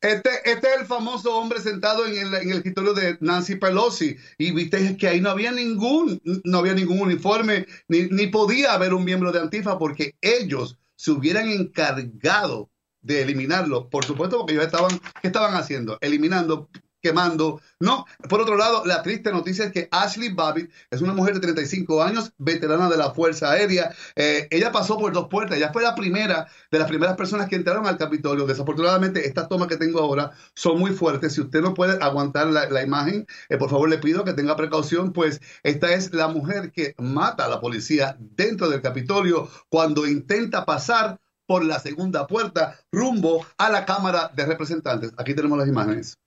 [0.01, 4.17] Este, este, es el famoso hombre sentado en el, en el escritorio de Nancy Pelosi.
[4.39, 8.95] Y viste que ahí no había ningún, no había ningún uniforme, ni, ni podía haber
[8.95, 12.71] un miembro de Antifa porque ellos se hubieran encargado
[13.03, 13.89] de eliminarlo.
[13.89, 15.99] Por supuesto, porque ellos estaban, ¿qué estaban haciendo?
[16.01, 16.69] Eliminando,
[17.01, 17.61] quemando.
[17.81, 21.41] No, por otro lado, la triste noticia es que Ashley Babbitt es una mujer de
[21.41, 23.95] 35 años, veterana de la Fuerza Aérea.
[24.17, 27.57] Eh, ella pasó por dos puertas, ella fue la primera de las primeras personas que
[27.57, 28.47] entraron al Capitolio.
[28.47, 31.35] Desafortunadamente, estas tomas que tengo ahora son muy fuertes.
[31.35, 35.13] Si usted no puede aguantar la, imagen, eh, por favor le pido que tenga precaución,
[35.13, 40.65] pues esta es la mujer que mata a la policía dentro del Capitolio cuando intenta
[40.65, 45.13] pasar por la segunda puerta rumbo a la Cámara de Representantes.
[45.17, 46.19] Aquí tenemos las imágenes.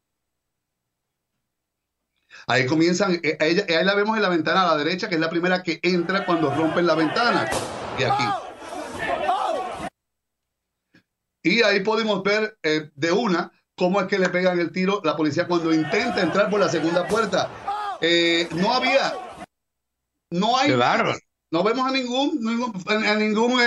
[2.47, 5.29] Ahí comienzan, eh, ahí la vemos en la ventana a la derecha, que es la
[5.29, 7.47] primera que entra cuando rompen la ventana.
[7.99, 8.23] Y aquí.
[11.43, 15.15] Y ahí podemos ver eh, de una cómo es que le pegan el tiro la
[15.15, 17.47] policía cuando intenta entrar por la segunda puerta.
[18.01, 19.13] Eh, no había,
[20.31, 20.71] no hay,
[21.51, 23.60] no vemos a ningún, a ningún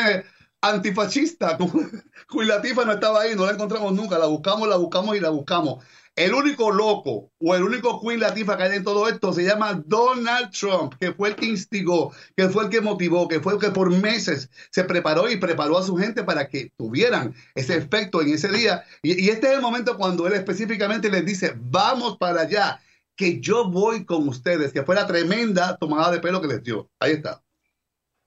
[0.69, 1.59] antifascista.
[2.35, 4.19] Latifa no estaba ahí, no la encontramos nunca.
[4.19, 5.85] La buscamos, la buscamos y la buscamos.
[6.17, 9.83] el único loco o el único Queen Latifa que hay en todo esto se llama
[9.85, 13.59] Donald Trump, que fue el que instigó, que fue el que motivó, que fue el
[13.59, 18.23] que por meses se preparó y preparó a su gente para que tuvieran ese efecto
[18.23, 18.85] en ese día.
[19.03, 22.81] Y, y este es el momento cuando él específicamente les dice, vamos para allá,
[23.17, 26.91] que yo voy con ustedes, que fue la tremenda tomada de pelo que les dio.
[27.01, 27.43] Ahí está.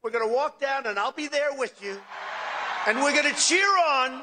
[0.08, 2.00] We're going to walk down and I'll be there with you.
[2.88, 4.22] And we're going to cheer on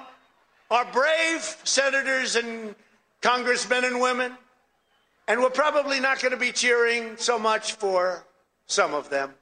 [0.70, 2.74] our brave senators and
[3.20, 4.32] congressmen and women.
[5.28, 8.24] And we're probably not going to be cheering so much for
[8.66, 9.34] some of them.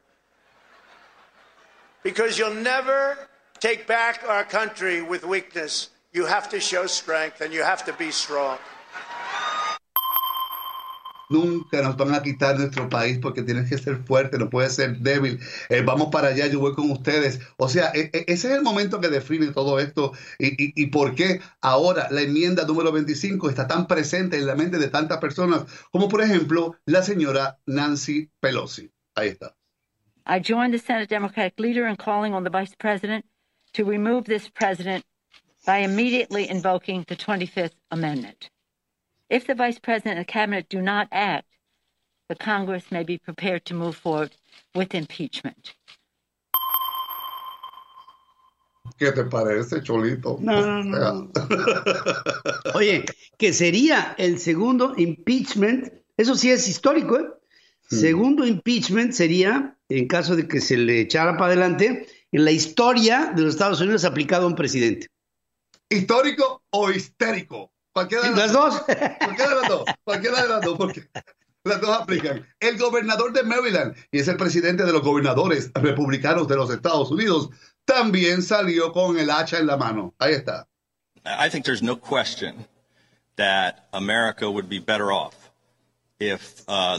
[2.03, 3.17] Because you'll never
[3.61, 5.91] take back our country with weakness.
[6.13, 8.59] You have to show strength and you have to be strong.
[11.33, 14.99] Nunca nos van a quitar nuestro país porque tienes que ser fuerte, no puedes ser
[14.99, 15.41] débil.
[15.69, 17.41] Eh, vamos para allá, yo voy con ustedes.
[17.57, 20.87] O sea, e e ese es el momento que define todo esto y, y, y,
[20.89, 25.19] por qué ahora la enmienda número 25 está tan presente en la mente de tantas
[25.19, 28.91] personas, como por ejemplo la señora Nancy Pelosi.
[29.15, 29.57] Ahí está.
[30.25, 33.25] I join the Senate Democratic leader in calling on the Vice President
[33.73, 35.05] to remove this president
[35.67, 38.52] by immediately invoking the 25th Amendment.
[39.33, 41.47] If the Vice President and the Cabinet do not act,
[42.29, 44.37] the Congress may be prepared to move forward
[44.75, 45.73] with impeachment.
[48.99, 50.39] ¿Qué te parece, Cholito?
[50.39, 51.31] No, no, no.
[52.75, 53.07] Oye,
[53.39, 57.25] que sería el segundo impeachment, eso sí es histórico, ¿eh?
[57.91, 57.97] Hmm.
[57.97, 63.33] Segundo impeachment sería, en caso de que se le echara para adelante, en la historia
[63.35, 65.07] de los Estados Unidos aplicado a un presidente.
[65.89, 67.73] ¿Histórico o histérico?
[67.93, 68.81] Cualquiera de las, las dos.
[69.19, 69.85] Cualquiera de las dos.
[70.05, 70.79] Cualquiera de las dos.
[70.79, 71.09] Porque
[71.65, 72.47] las dos aplican.
[72.59, 77.11] El gobernador de Maryland, y es el presidente de los gobernadores republicanos de los Estados
[77.11, 77.51] Unidos,
[77.85, 80.15] también salió con el hacha en la mano.
[80.19, 80.67] Ahí está.
[81.25, 82.67] I think there's no question
[83.37, 85.53] that America would be better off
[86.19, 86.99] if uh,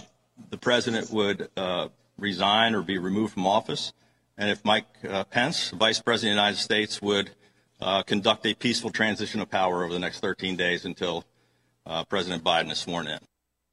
[0.49, 3.93] the president would uh, resign or be removed from office,
[4.38, 7.32] and if Mike uh, Pence, Vice President of the United States, would
[7.84, 11.26] uh, conduct a peaceful transition of power over the next 13 days until
[11.86, 13.19] uh, President Biden is sworn in.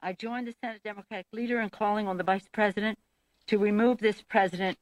[0.03, 2.99] I join the Senate Democratic leader in calling on the Vice President
[3.47, 4.79] to remove this president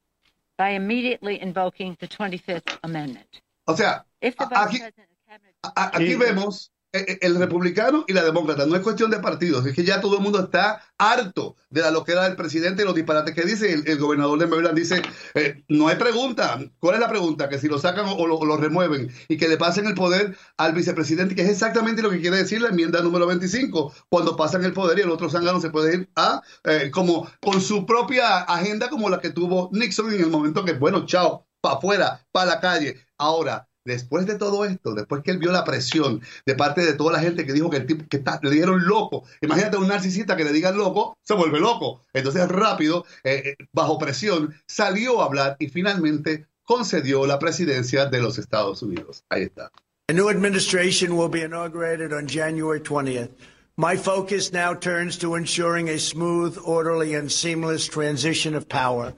[0.57, 3.41] by immediately invoking the 25th Amendment.
[3.67, 8.13] O sea, If the Vice aquí, President and the Cabinet aquí vemos el republicano y
[8.13, 8.67] la demócrata.
[8.67, 11.91] No es cuestión de partidos, es que ya todo el mundo está harto de la
[11.91, 13.73] loquera del presidente y los disparates que dice.
[13.73, 15.03] El, gobernador de Maryland dice,
[15.35, 16.59] eh, no hay pregunta.
[16.79, 17.49] ¿Cuál es la pregunta?
[17.49, 20.37] Que si lo sacan o lo, o lo remueven y que le pasen el poder
[20.57, 23.93] al vicepresidente, que es exactamente lo que quiere decir la enmienda número 25.
[24.09, 27.61] Cuando pasan el poder y el otro zángano se puede ir a, eh, como con
[27.61, 31.77] su propia agenda como la que tuvo Nixon en el momento que, bueno, chao, para
[31.77, 32.97] afuera, para la calle.
[33.19, 37.13] Ahora, después de todo esto, después que él vio la presión de parte de toda
[37.13, 40.37] la gente que dijo que el tipo que está, le dijeron loco, imagínate un narcisista
[40.37, 42.03] que le digan loco, se vuelve loco.
[42.13, 48.21] Entonces rápido, eh, eh, bajo presión, salió a hablar y finalmente concedió la presidencia de
[48.21, 49.25] los Estados Unidos.
[49.31, 49.71] Ahí está.
[50.11, 53.31] A new administration will be inaugurated on January 20th.
[53.77, 59.15] My focus now turns to ensuring a smooth, orderly, and seamless transition of power.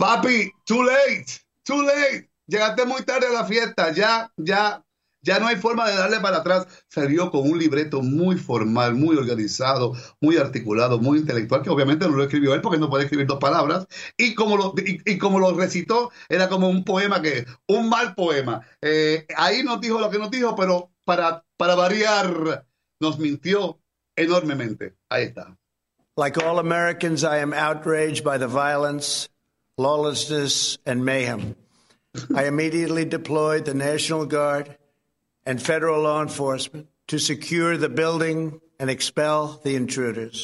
[0.00, 2.24] Papi, too late, too late.
[2.46, 4.84] Llegaste muy tarde a la fiesta, ya, ya,
[5.22, 6.66] ya no hay forma de darle para atrás.
[6.88, 12.16] Salió con un libreto muy formal, muy organizado, muy articulado, muy intelectual, que obviamente no
[12.16, 13.86] lo escribió él porque no puede escribir dos palabras.
[14.18, 18.14] Y como lo, y, y como lo recitó, era como un poema que, un mal
[18.14, 18.60] poema.
[18.82, 22.66] Eh, ahí nos dijo lo que nos dijo, pero para, para variar,
[23.00, 23.80] nos mintió
[24.16, 24.96] enormemente.
[25.08, 25.56] Ahí está.
[26.16, 29.28] Like all Americans, I am outraged by the violence,
[29.76, 31.56] lawlessness, and mayhem.
[32.34, 34.76] I immediately deployed the National Guard
[35.46, 40.42] and federal law enforcement to secure the building and expel the intruders.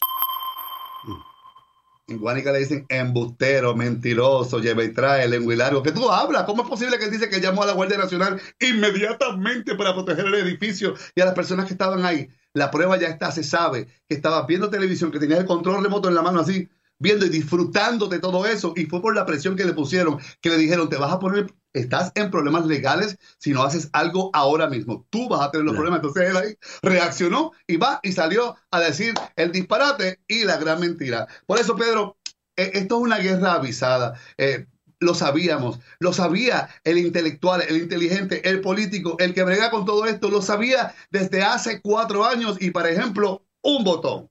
[2.08, 5.80] En Guánica le dicen embustero, mentiroso, lleva y trae, lenguilario.
[5.80, 6.42] ¿Qué tú hablas?
[6.42, 10.26] ¿Cómo es posible que él dice que llamó a la Guardia Nacional inmediatamente para proteger
[10.26, 12.28] el edificio y a las personas que estaban ahí?
[12.52, 16.08] La prueba ya está, se sabe que estabas viendo televisión, que tenías el control remoto
[16.08, 18.74] en la mano así, viendo y disfrutando de todo eso.
[18.76, 21.46] Y fue por la presión que le pusieron, que le dijeron, te vas a poner,
[21.72, 25.06] estás en problemas legales si no haces algo ahora mismo.
[25.10, 25.98] Tú vas a tener los problemas.
[25.98, 30.80] Entonces él ahí reaccionó y va y salió a decir el disparate y la gran
[30.80, 31.26] mentira.
[31.46, 32.16] Por eso, Pedro,
[32.56, 34.14] eh, esto es una guerra avisada.
[34.38, 34.66] Eh,
[35.00, 40.04] lo sabíamos, lo sabía el intelectual, el inteligente, el político, el que brega con todo
[40.04, 44.29] esto, lo sabía desde hace cuatro años y, por ejemplo, un botón.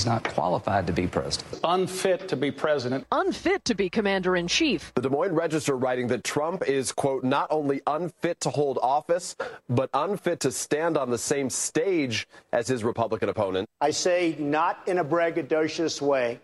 [0.00, 1.60] He's not qualified to be president.
[1.62, 3.06] Unfit to be president.
[3.12, 4.94] Unfit to be commander in chief.
[4.94, 9.36] The Des Moines Register writing that Trump is, quote, not only unfit to hold office,
[9.68, 13.68] but unfit to stand on the same stage as his Republican opponent.
[13.82, 16.40] I say not in a braggadocious way.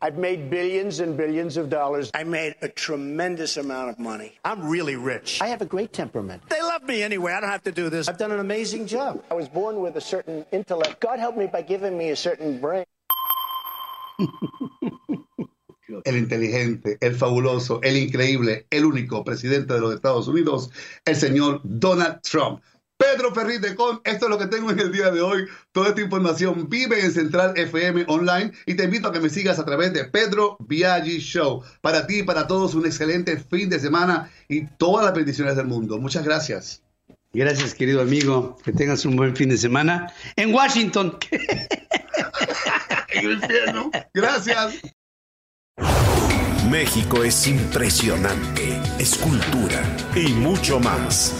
[0.00, 2.10] I've made billions and billions of dollars.
[2.14, 4.38] I made a tremendous amount of money.
[4.44, 5.42] I'm really rich.
[5.42, 6.42] I have a great temperament.
[6.48, 7.32] They love me anyway.
[7.32, 8.08] I don't have to do this.
[8.08, 9.24] I've done an amazing job.
[9.30, 11.00] I was born with a certain intellect.
[11.00, 12.84] God helped me by giving me a certain brain.
[16.04, 20.70] el inteligente, el fabuloso, el increíble, el único presidente de los Estados Unidos,
[21.04, 22.60] el señor Donald Trump.
[22.98, 25.46] Pedro Ferriz de Con, esto es lo que tengo en el día de hoy.
[25.70, 29.60] Toda esta información vive en Central FM Online y te invito a que me sigas
[29.60, 31.62] a través de Pedro Viaggi Show.
[31.80, 35.66] Para ti y para todos un excelente fin de semana y todas las bendiciones del
[35.66, 35.98] mundo.
[35.98, 36.82] Muchas gracias.
[37.32, 38.58] Gracias, querido amigo.
[38.64, 41.16] Que tengas un buen fin de semana en Washington.
[44.14, 44.74] Gracias.
[46.68, 49.82] México es impresionante, es cultura
[50.14, 51.34] y mucho más.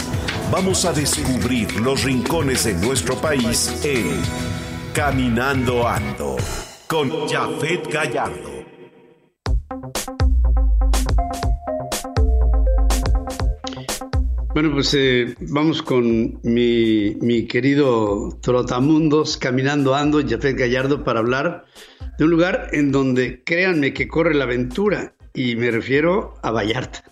[0.51, 4.23] Vamos a descubrir los rincones de nuestro país en
[4.95, 6.37] Caminando Ando
[6.87, 8.65] con Jafet Gallardo.
[14.55, 21.67] Bueno, pues eh, vamos con mi, mi, querido Trotamundos, Caminando Ando, Jafet Gallardo, para hablar
[22.17, 27.05] de un lugar en donde créanme que corre la aventura, y me refiero a Vallarta.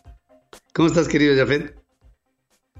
[0.72, 1.85] ¿Cómo estás, querido Jafet?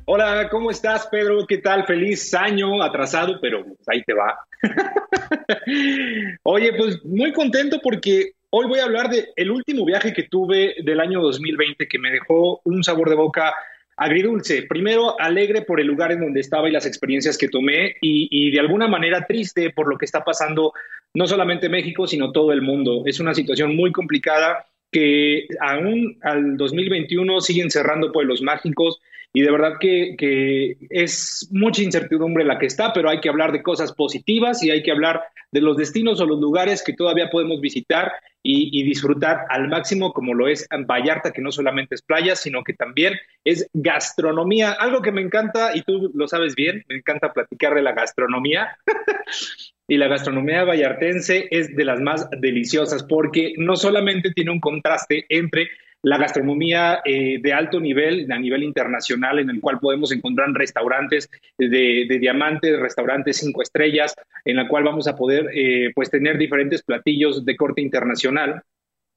[0.08, 1.44] Hola, ¿cómo estás, Pedro?
[1.48, 1.84] ¿Qué tal?
[1.84, 4.38] Feliz año atrasado, pero ahí te va.
[6.44, 10.76] Oye, pues muy contento porque hoy voy a hablar del el último viaje que tuve
[10.84, 13.52] del año 2020 que me dejó un sabor de boca
[13.96, 14.62] agridulce.
[14.68, 18.52] Primero, alegre por el lugar en donde estaba y las experiencias que tomé y, y,
[18.52, 20.72] de alguna manera triste por lo que está pasando
[21.14, 23.02] no solamente México, sino todo el mundo.
[23.06, 29.00] Es una situación muy complicada que aún al 2021 siguen cerrando pueblos mágicos
[29.36, 33.52] y de verdad que, que, es mucha incertidumbre la que está, pero hay que hablar
[33.52, 37.28] de cosas positivas y hay que hablar de los destinos o los lugares que todavía
[37.28, 42.34] podemos visitar y, disfrutar al máximo, como lo es Vallarta, que no solamente es playa,
[42.34, 43.12] sino que también
[43.44, 47.82] es gastronomía, algo que me encanta y tú lo sabes bien, me encanta platicar de
[47.82, 48.78] la gastronomía.
[49.88, 55.26] y la gastronomía vallartense es de las más deliciosas porque no solamente tiene un contraste
[55.28, 55.68] entre
[56.02, 61.28] la gastronomía eh, de alto nivel, a nivel internacional, en el cual podemos encontrar restaurantes
[61.58, 66.38] de, de diamantes, restaurantes cinco estrellas, en la cual vamos a poder eh, pues tener
[66.38, 68.62] diferentes platillos de corte internacional.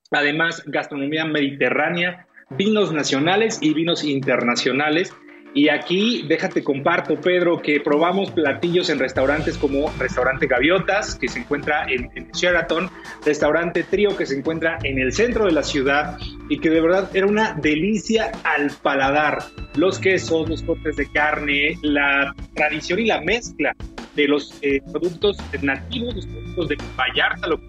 [0.10, 5.14] Además, gastronomía mediterránea, vinos nacionales y vinos internacionales
[5.54, 11.40] y aquí, déjate comparto, Pedro, que probamos platillos en restaurantes como Restaurante Gaviotas, que se
[11.40, 12.90] encuentra en, Sheraton,
[13.26, 16.18] Restaurante Trío, que se encuentra en el centro de la ciudad
[16.50, 19.40] y que de verdad era una delicia al paladar.
[19.76, 23.76] Los quesos, los cortes de carne, la tradición y la mezcla
[24.16, 27.60] de los eh, productos nativos, los productos de Vallarta, los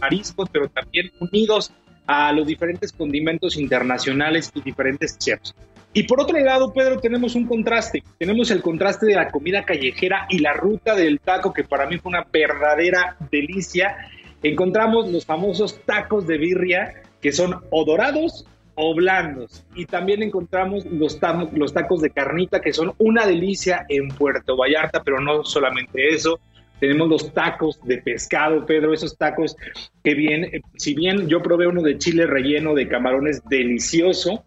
[0.00, 1.72] mariscos, pero también unidos
[2.08, 5.54] a los diferentes condimentos internacionales y diferentes chefs.
[5.92, 8.02] Y por otro lado, Pedro, tenemos un contraste.
[8.18, 11.98] Tenemos el contraste de la comida callejera y la ruta del taco, que para mí
[11.98, 13.96] fue una verdadera delicia.
[14.42, 19.64] Encontramos los famosos tacos de birria, que son o dorados o blandos.
[19.74, 21.18] Y también encontramos los,
[21.52, 26.38] los tacos de carnita, que son una delicia en Puerto Vallarta, pero no solamente eso.
[26.78, 29.56] Tenemos los tacos de pescado, Pedro, esos tacos
[30.04, 34.44] que bien, si bien yo probé uno de chile relleno de camarones delicioso,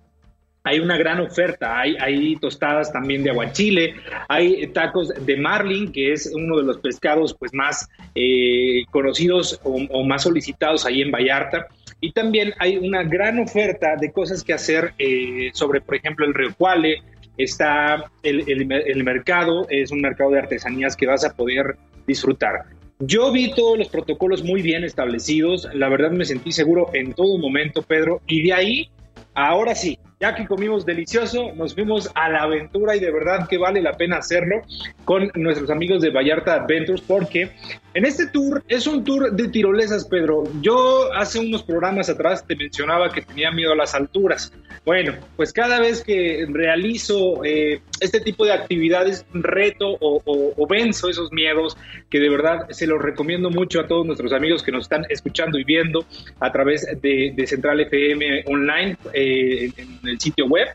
[0.63, 3.95] hay una gran oferta, hay, hay, tostadas también de aguachile,
[4.27, 9.81] hay tacos de marlin, que es uno de los pescados pues, más eh, conocidos o,
[9.89, 11.67] o, más solicitados ahí en Vallarta.
[11.99, 16.33] Y también hay una gran oferta de cosas que hacer eh, sobre, por ejemplo, el
[16.33, 17.01] río Cuale,
[17.37, 22.65] está el, el, el mercado, es un mercado de artesanías que vas a poder disfrutar.
[22.99, 27.39] Yo vi todos los protocolos muy bien establecidos, la verdad me sentí seguro en todo
[27.39, 28.89] momento, Pedro, y de ahí,
[29.33, 33.57] ahora sí, ya que comimos delicioso, nos fuimos a la aventura y de verdad que
[33.57, 34.61] vale la pena hacerlo
[35.03, 37.49] con nuestros amigos de Vallarta Adventures porque
[37.93, 40.43] en este tour es un tour de tirolesas, Pedro.
[40.61, 44.53] Yo hace unos programas atrás te mencionaba que tenía miedo a las alturas.
[44.85, 51.09] Bueno, pues cada vez que realizo eh, este tipo de actividades, reto o, o, venzo
[51.09, 51.77] esos miedos,
[52.09, 55.59] que de verdad se los recomiendo mucho a todos nuestros amigos que nos están escuchando
[55.59, 56.05] y viendo
[56.39, 59.71] a través de, Central FM Online eh,
[60.11, 60.67] el sitio web.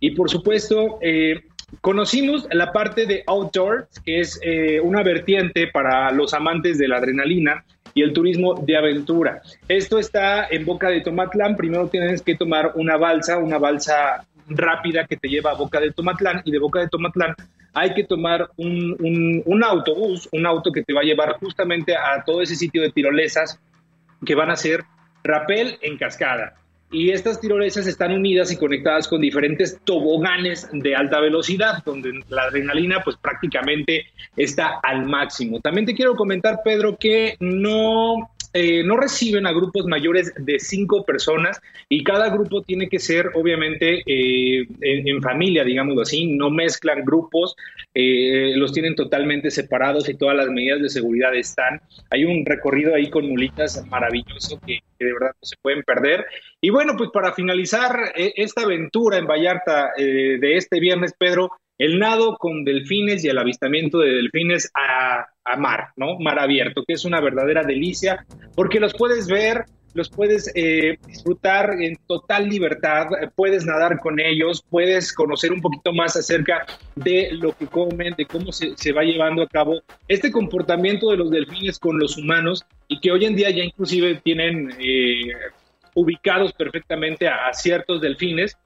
[0.00, 1.42] Y por supuesto, eh,
[1.80, 6.96] conocimos la parte de outdoors, que es eh, una vertiente para los amantes de la
[6.96, 7.64] adrenalina
[7.94, 9.42] y el turismo de aventura.
[9.68, 11.56] Esto está en Boca de Tomatlán.
[11.56, 15.92] Primero tienes que tomar una balsa, una balsa rápida que te lleva a Boca de
[15.92, 17.34] Tomatlán y de Boca de Tomatlán
[17.74, 22.22] hay que tomar un, un, autobús, un auto que te va a llevar justamente a
[22.24, 23.58] todo ese sitio de tirolesas
[24.24, 24.84] que van a ser
[25.24, 26.54] rapel en cascada.
[26.92, 32.42] Y estas tirolesas están unidas y conectadas con diferentes toboganes de alta velocidad, donde la
[32.42, 35.60] adrenalina pues prácticamente está al máximo.
[35.60, 41.04] También te quiero comentar, Pedro, que no eh, no reciben a grupos mayores de cinco
[41.04, 47.02] personas y cada grupo tiene que ser obviamente eh, en, familia, digámoslo así, no mezclan
[47.04, 47.56] grupos,
[47.94, 51.80] eh, los tienen totalmente separados y todas las medidas de seguridad están.
[52.10, 56.26] Hay un recorrido ahí con mulitas maravilloso que, que de verdad no se pueden perder.
[56.60, 61.50] Y bueno, pues para finalizar esta aventura en Vallarta de este viernes, Pedro,
[61.82, 65.26] el nado con delfines y el avistamiento de delfines a,
[65.58, 66.16] mar, ¿no?
[66.20, 68.24] Mar abierto, que es una verdadera delicia,
[68.54, 74.64] porque los puedes ver, los puedes eh, disfrutar en total libertad, puedes nadar con ellos,
[74.70, 76.64] puedes conocer un poquito más acerca
[76.94, 81.32] de lo que comen, de cómo se, va llevando a cabo este comportamiento de los
[81.32, 85.32] delfines con los humanos y que hoy en día ya inclusive tienen eh,
[85.94, 88.56] ubicados perfectamente a ciertos delfines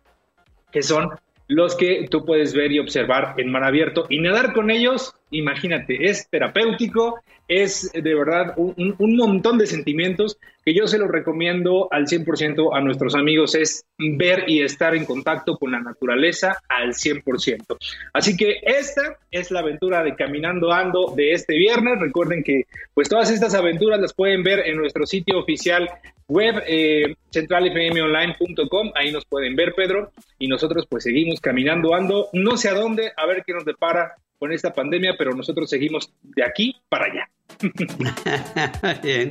[0.70, 1.08] que son
[1.49, 6.08] los que tú puedes ver y observar en mar abierto y nadar con ellos, imagínate,
[6.08, 12.06] es terapéutico, es de verdad un, montón de sentimientos que yo se los recomiendo al
[12.06, 17.76] 100% a nuestros amigos, es ver y estar en contacto con la naturaleza al 100%.
[18.12, 22.00] Así que esta es la aventura de Caminando Ando de este viernes.
[22.00, 22.64] Recuerden que
[22.94, 25.88] pues todas estas aventuras las pueden ver en nuestro sitio oficial
[26.28, 30.10] web eh, centralfmonline.com, ahí nos pueden ver Pedro
[30.40, 34.16] y nosotros pues seguimos caminando ando, no sé a dónde, a ver qué nos depara
[34.39, 37.30] con esta pandemia, pero nosotros seguimos de aquí para allá.
[39.03, 39.30] Bien,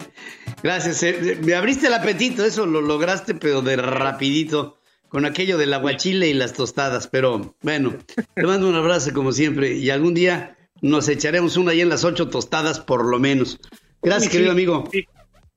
[0.63, 1.03] gracias.
[1.03, 4.77] Eh, me abriste el apetito, eso lo lograste, pero de rapidito,
[5.09, 7.07] con aquello del aguachile y las tostadas.
[7.07, 7.95] Pero bueno,
[8.33, 12.03] te mando un abrazo como siempre y algún día nos echaremos una ahí en las
[12.03, 13.59] ocho tostadas por lo menos.
[14.01, 14.89] Gracias, querido amigo.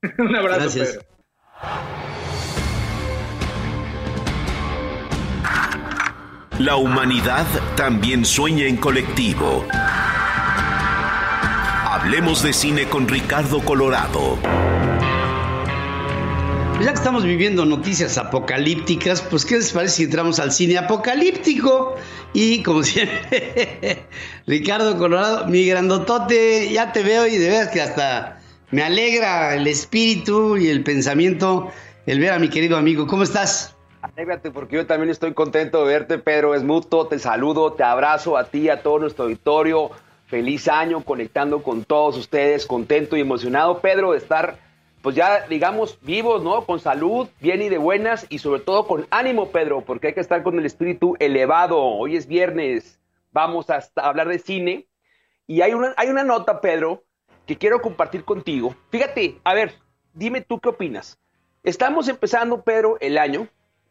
[0.18, 0.78] un abrazo.
[0.78, 0.98] Gracias.
[6.58, 7.46] La humanidad
[7.76, 9.64] también sueña en colectivo.
[11.86, 14.36] Hablemos de cine con Ricardo Colorado.
[16.80, 21.94] Ya que estamos viviendo noticias apocalípticas, pues ¿qué les parece si entramos al cine apocalíptico?
[22.32, 24.08] Y como siempre,
[24.48, 28.40] Ricardo Colorado, mi grandotote, ya te veo y de veras que hasta
[28.72, 31.70] me alegra el espíritu y el pensamiento
[32.06, 33.06] el ver a mi querido amigo.
[33.06, 33.77] ¿Cómo estás?
[34.00, 36.54] Alégrate porque yo también estoy contento de verte, Pedro.
[36.54, 39.90] Es mutuo, te saludo, te abrazo a ti, a todo nuestro auditorio.
[40.26, 44.58] Feliz año conectando con todos ustedes, contento y emocionado, Pedro, de estar,
[45.02, 46.64] pues ya digamos, vivos, ¿no?
[46.64, 50.20] Con salud, bien y de buenas y sobre todo con ánimo, Pedro, porque hay que
[50.20, 51.82] estar con el espíritu elevado.
[51.82, 53.00] Hoy es viernes,
[53.32, 54.86] vamos a hablar de cine
[55.46, 57.04] y hay una, hay una nota, Pedro,
[57.46, 58.76] que quiero compartir contigo.
[58.90, 59.74] Fíjate, a ver,
[60.12, 61.18] dime tú qué opinas.
[61.62, 63.48] Estamos empezando, Pedro, el año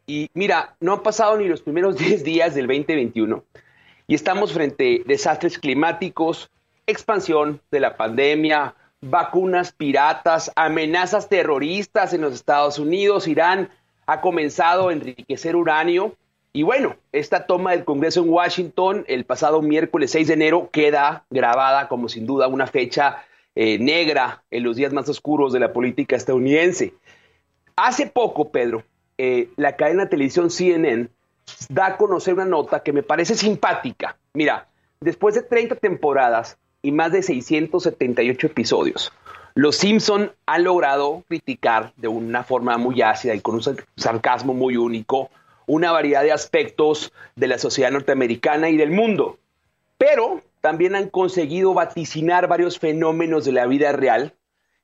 [0.08, 3.44] y mira, no han pasado ni los primeros 10 días del 2021
[4.08, 6.50] y estamos frente a desastres climáticos,
[6.86, 13.70] expansión de la pandemia, vacunas piratas, amenazas terroristas en los Estados Unidos, Irán
[14.06, 16.16] ha comenzado a enriquecer uranio.
[16.54, 21.26] Y bueno, esta toma del Congreso en Washington el pasado miércoles 6 de enero queda
[21.28, 23.22] grabada como sin duda una fecha
[23.54, 26.94] eh, negra en los días más oscuros de la política estadounidense.
[27.76, 28.82] Hace poco, Pedro,
[29.18, 31.08] eh, la cadena de televisión CNN
[31.68, 34.16] da a conocer una nota que me parece simpática.
[34.32, 34.68] Mira,
[35.00, 39.12] después de 30 temporadas y más de 678 episodios,
[39.54, 43.62] los Simpson han logrado criticar de una forma muy ácida y con un
[43.96, 45.30] sarcasmo muy único
[45.68, 49.38] una variedad de aspectos de la sociedad norteamericana y del mundo.
[49.98, 54.32] Pero también han conseguido vaticinar varios fenómenos de la vida real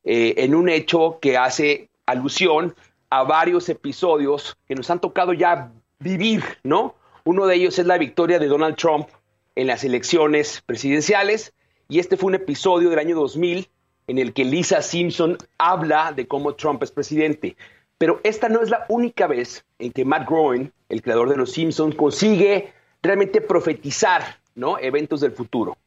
[0.04, 2.74] eh, en un hecho que hace alusión
[3.14, 6.96] a varios episodios que nos han tocado ya vivir, ¿no?
[7.22, 9.06] Uno de ellos es la victoria de Donald Trump
[9.54, 11.54] en las elecciones presidenciales
[11.88, 13.68] y este fue un episodio del año 2000
[14.08, 17.56] en el que Lisa Simpson habla de cómo Trump es presidente.
[17.98, 21.52] Pero esta no es la única vez en que Matt Groening, el creador de Los
[21.52, 24.76] Simpsons, consigue realmente profetizar ¿no?
[24.80, 25.78] eventos del futuro.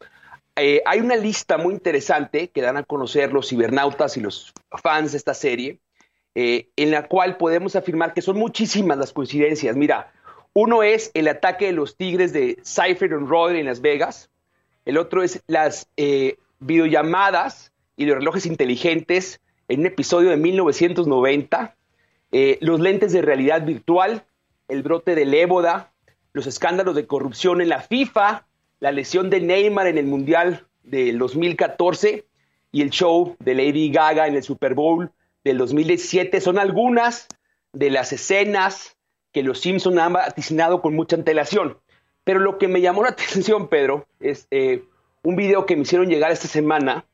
[0.55, 5.11] Eh, hay una lista muy interesante que dan a conocer los cibernautas y los fans
[5.11, 5.82] de esta serie,
[6.40, 9.76] eh, en la cual podemos afirmar que son muchísimas las coincidencias.
[9.76, 10.14] Mira,
[10.54, 14.30] uno es el ataque de los Tigres de Cypher and Roder en Las Vegas,
[14.86, 21.76] el otro es las eh, videollamadas y los relojes inteligentes en un episodio de 1990,
[22.32, 24.24] eh, los lentes de realidad virtual,
[24.68, 25.92] el brote del ébola,
[26.34, 28.46] los escándalos de corrupción en la FIFA,
[28.80, 32.28] la lesión de Neymar en el Mundial del 2014
[32.72, 35.12] y el show de Lady Gaga en el Super Bowl
[35.48, 37.28] del 2017 son algunas
[37.74, 38.98] de las escenas
[39.32, 41.78] que los Simpson han vaticinado con mucha antelación.
[42.24, 44.84] Pero lo que me llamó la atención, Pedro, es eh,
[45.24, 47.06] un video que me hicieron llegar esta semana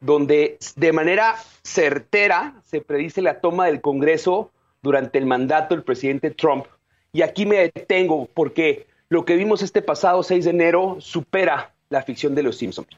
[0.00, 4.50] donde de manera certera se predice la toma del Congreso
[4.82, 6.66] durante el mandato del presidente Trump.
[7.12, 12.02] Y aquí me detengo porque lo que vimos este pasado 6 de enero supera la
[12.02, 12.88] ficción de los Simpsons.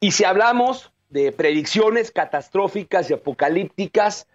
[0.00, 4.26] Y si hablamos de predicciones catastróficas y apocalípticas,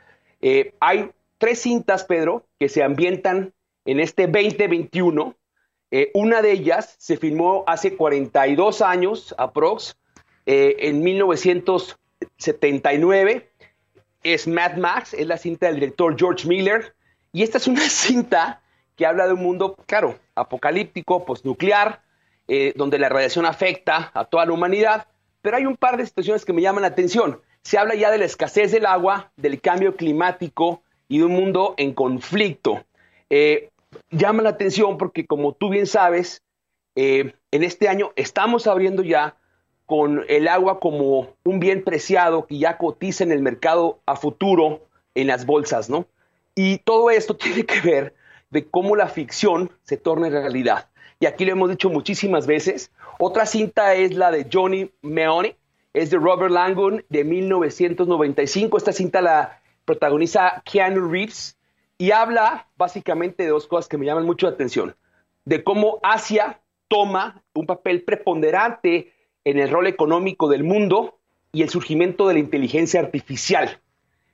[0.41, 3.53] eh, hay tres cintas, Pedro, que se ambientan
[3.85, 5.35] en este 2021.
[5.91, 9.95] Eh, una de ellas se filmó hace 42 años, aprox,
[10.45, 13.49] eh, en 1979.
[14.21, 16.93] Es Mad Max, es la cinta del director George Miller.
[17.31, 18.61] Y esta es una cinta
[18.95, 22.01] que habla de un mundo, claro, apocalíptico, postnuclear,
[22.47, 25.07] eh, donde la radiación afecta a toda la humanidad.
[25.41, 27.41] Pero hay un par de situaciones que me llaman la atención.
[27.64, 31.76] Se habla ya de la escasez del agua, del cambio climático y de un mundo
[31.78, 32.84] en conflicto.
[33.30, 33.70] Eh,
[34.12, 36.43] llama la atención porque, como tú bien sabes,
[36.95, 39.36] eh, en este año estamos abriendo ya
[39.86, 44.86] con el agua como un bien preciado que ya cotiza en el mercado a futuro
[45.16, 46.05] en las bolsas, ¿no?
[46.55, 48.14] Y todo esto tiene que ver
[48.49, 50.89] de cómo la ficción se torna realidad.
[51.20, 52.91] Y aquí lo hemos dicho muchísimas veces.
[53.18, 55.55] Otra cinta es la de Johnny Meone,
[55.93, 58.77] es de Robert Langon de 1995.
[58.77, 61.57] Esta cinta la protagoniza Keanu Reeves
[61.97, 64.95] y habla básicamente de dos cosas que me llaman mucho la atención.
[65.45, 69.13] De cómo Asia toma un papel preponderante
[69.43, 71.19] en el rol económico del mundo
[71.51, 73.81] y el surgimiento de la inteligencia artificial.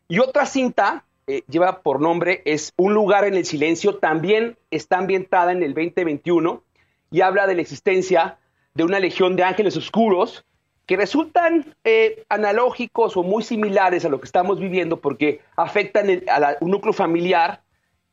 [0.08, 4.98] Y otra cinta eh, lleva por nombre es Un lugar en el silencio, también está
[4.98, 6.64] ambientada en el 2021
[7.12, 8.38] y habla de la existencia
[8.74, 10.46] de una legión de ángeles oscuros
[10.86, 16.56] que resultan eh, analógicos o muy similares a lo que estamos viviendo porque afectan a
[16.62, 17.62] un núcleo familiar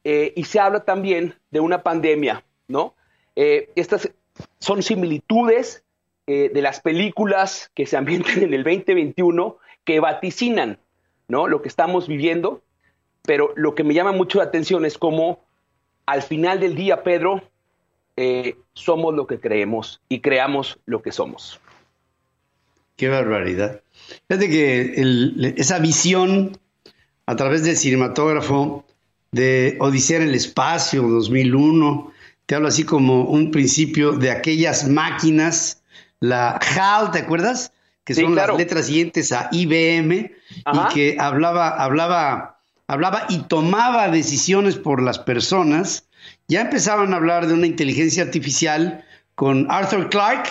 [0.05, 2.95] eh, y se habla también de una pandemia, ¿no?
[3.35, 4.11] estas
[4.59, 5.85] son similitudes
[6.27, 10.79] de las películas que se ambientan en el 2021 que vaticinan,
[11.29, 11.49] ¿no?
[11.49, 12.61] Lo que estamos viviendo
[13.23, 15.41] pero lo que me llama mucho la atención es cómo
[16.07, 17.43] al final del día, Pedro,
[18.17, 21.61] eh, somos lo que creemos y creamos lo que somos.
[22.97, 23.81] Qué barbaridad.
[24.29, 26.59] Fíjate que esa visión
[27.27, 28.85] a través del cinematógrafo
[29.31, 32.13] de Odisea en el Espacio 2001,
[32.47, 35.83] te hablo así como un principio de aquellas máquinas,
[36.21, 37.73] la HAL, ¿te acuerdas?
[38.05, 42.53] Que son las letras siguientes a IBM y que hablaba, hablaba
[42.93, 46.05] hablaba y tomaba decisiones por las personas,
[46.49, 50.51] ya empezaban a hablar de una inteligencia artificial con Arthur Clarke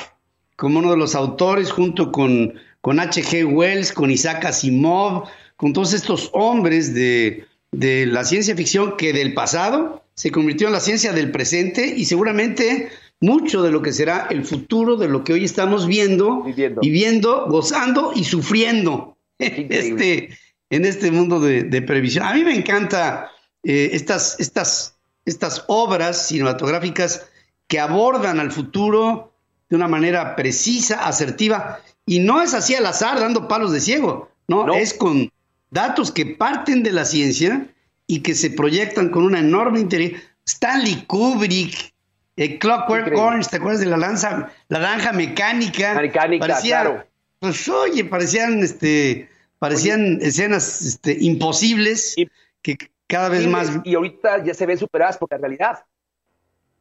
[0.61, 3.45] como uno de los autores, junto con, con H.G.
[3.51, 5.23] Wells, con Isaac Asimov,
[5.55, 10.73] con todos estos hombres de, de la ciencia ficción que del pasado se convirtió en
[10.73, 12.89] la ciencia del presente y seguramente
[13.19, 16.43] mucho de lo que será el futuro de lo que hoy estamos viendo,
[16.79, 19.17] viviendo, gozando y sufriendo.
[19.39, 20.29] Este,
[20.69, 22.23] en este mundo de, previsión.
[22.23, 23.31] A mí me encanta
[23.63, 27.25] eh, estas, estas, estas obras cinematográficas
[27.67, 29.30] que abordan al futuro
[29.71, 34.29] de una manera precisa, asertiva, y no es así al azar, dando palos de ciego,
[34.47, 35.31] no, es con
[35.71, 37.67] datos que parten de la ciencia
[38.05, 40.21] y que se proyectan con una enorme interés.
[40.45, 41.93] Stanley Kubrick,
[42.35, 45.95] eh, Clockwork Orange, ¿te acuerdas de la lanza, la naranja mecánica?
[45.95, 47.03] Mecánica, claro.
[47.39, 52.15] Pues oye, parecían este Parecían escenas este, imposibles
[52.63, 53.69] que cada vez más...
[53.83, 55.85] Y ahorita ya se ven superadas por la realidad,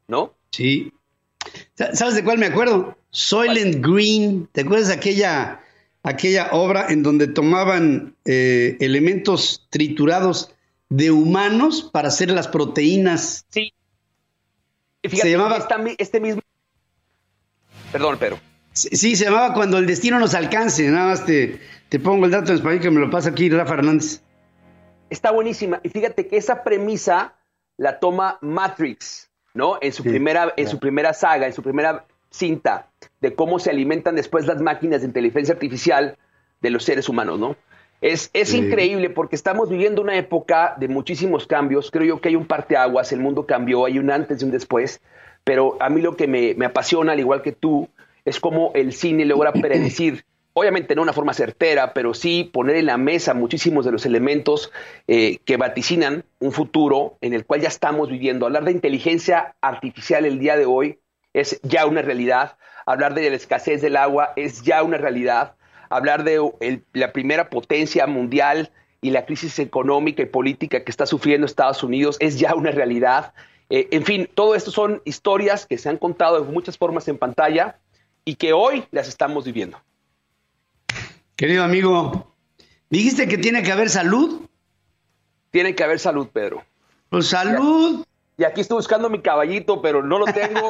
[0.09, 0.33] ¿no?
[0.51, 0.91] Sí.
[1.75, 2.97] ¿Sabes de cuál me acuerdo?
[3.11, 4.49] Soylent Green.
[4.53, 5.61] ¿Te acuerdas de aquella,
[6.03, 10.53] aquella obra en donde tomaban eh, elementos triturados
[10.89, 13.47] de humanos para hacer las proteínas?
[13.49, 13.73] Sí.
[15.03, 15.67] Fíjate, se llamaba...
[15.99, 16.43] este mismo...
[17.93, 18.39] Perdón, pero...
[18.73, 20.89] Sí, se llamaba Cuando el destino nos alcance.
[20.89, 23.75] Nada más te, te pongo el dato en español que me lo pasa aquí Rafa
[23.75, 24.21] Hernández.
[25.09, 25.81] Está buenísima.
[25.83, 27.35] Y fíjate que esa premisa
[27.77, 29.79] la toma Matrix, ¿no?
[29.81, 32.89] En su, primera, en su primera saga, en su primera cinta,
[33.21, 36.17] de cómo se alimentan después las máquinas de inteligencia artificial
[36.61, 37.57] de los seres humanos, ¿no?
[38.01, 41.91] Es, es increíble porque estamos viviendo una época de muchísimos cambios.
[41.91, 45.03] Creo yo que hay un parteaguas, el mundo cambió, hay un antes y un después.
[45.45, 47.91] Pero a mí lo que me, me apasiona, al igual que tú,
[48.25, 50.25] es cómo el cine logra predecir
[50.61, 54.71] obviamente no una forma certera, pero sí poner en la mesa muchísimos de los elementos
[55.09, 58.45] eh, que vaticinan un futuro en el cual ya estamos viviendo.
[58.45, 60.99] Hablar de inteligencia artificial el día de hoy
[61.33, 62.59] es ya una realidad.
[62.85, 65.55] Hablar de la escasez del agua es ya una realidad.
[65.89, 71.47] Hablar de la primera potencia mundial y la crisis económica y política que está sufriendo
[71.47, 73.33] Estados Unidos es ya una realidad.
[73.71, 77.17] Eh, en fin, todo esto son historias que se han contado de muchas formas en
[77.17, 77.79] pantalla
[78.27, 79.79] y que hoy las estamos viviendo.
[81.41, 82.37] Querido amigo,
[82.91, 84.43] dijiste que tiene que haber salud.
[85.51, 86.63] Tiene que haber salud, Pedro.
[87.09, 88.05] Pues salud.
[88.37, 90.69] Y aquí estoy buscando mi caballito, pero no lo tengo.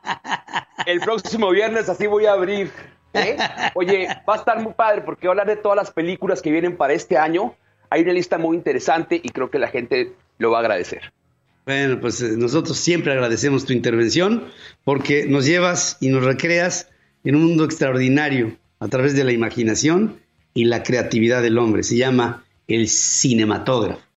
[0.86, 2.70] El próximo viernes así voy a abrir.
[3.12, 3.36] ¿eh?
[3.74, 6.50] Oye, va a estar muy padre porque voy a hablar de todas las películas que
[6.50, 7.54] vienen para este año.
[7.90, 11.12] Hay una lista muy interesante y creo que la gente lo va a agradecer.
[11.66, 14.44] Bueno, pues eh, nosotros siempre agradecemos tu intervención
[14.84, 16.88] porque nos llevas y nos recreas
[17.24, 20.18] en un mundo extraordinario a través de la imaginación
[20.54, 21.84] y la creatividad del hombre.
[21.84, 24.02] Se llama el cinematógrafo.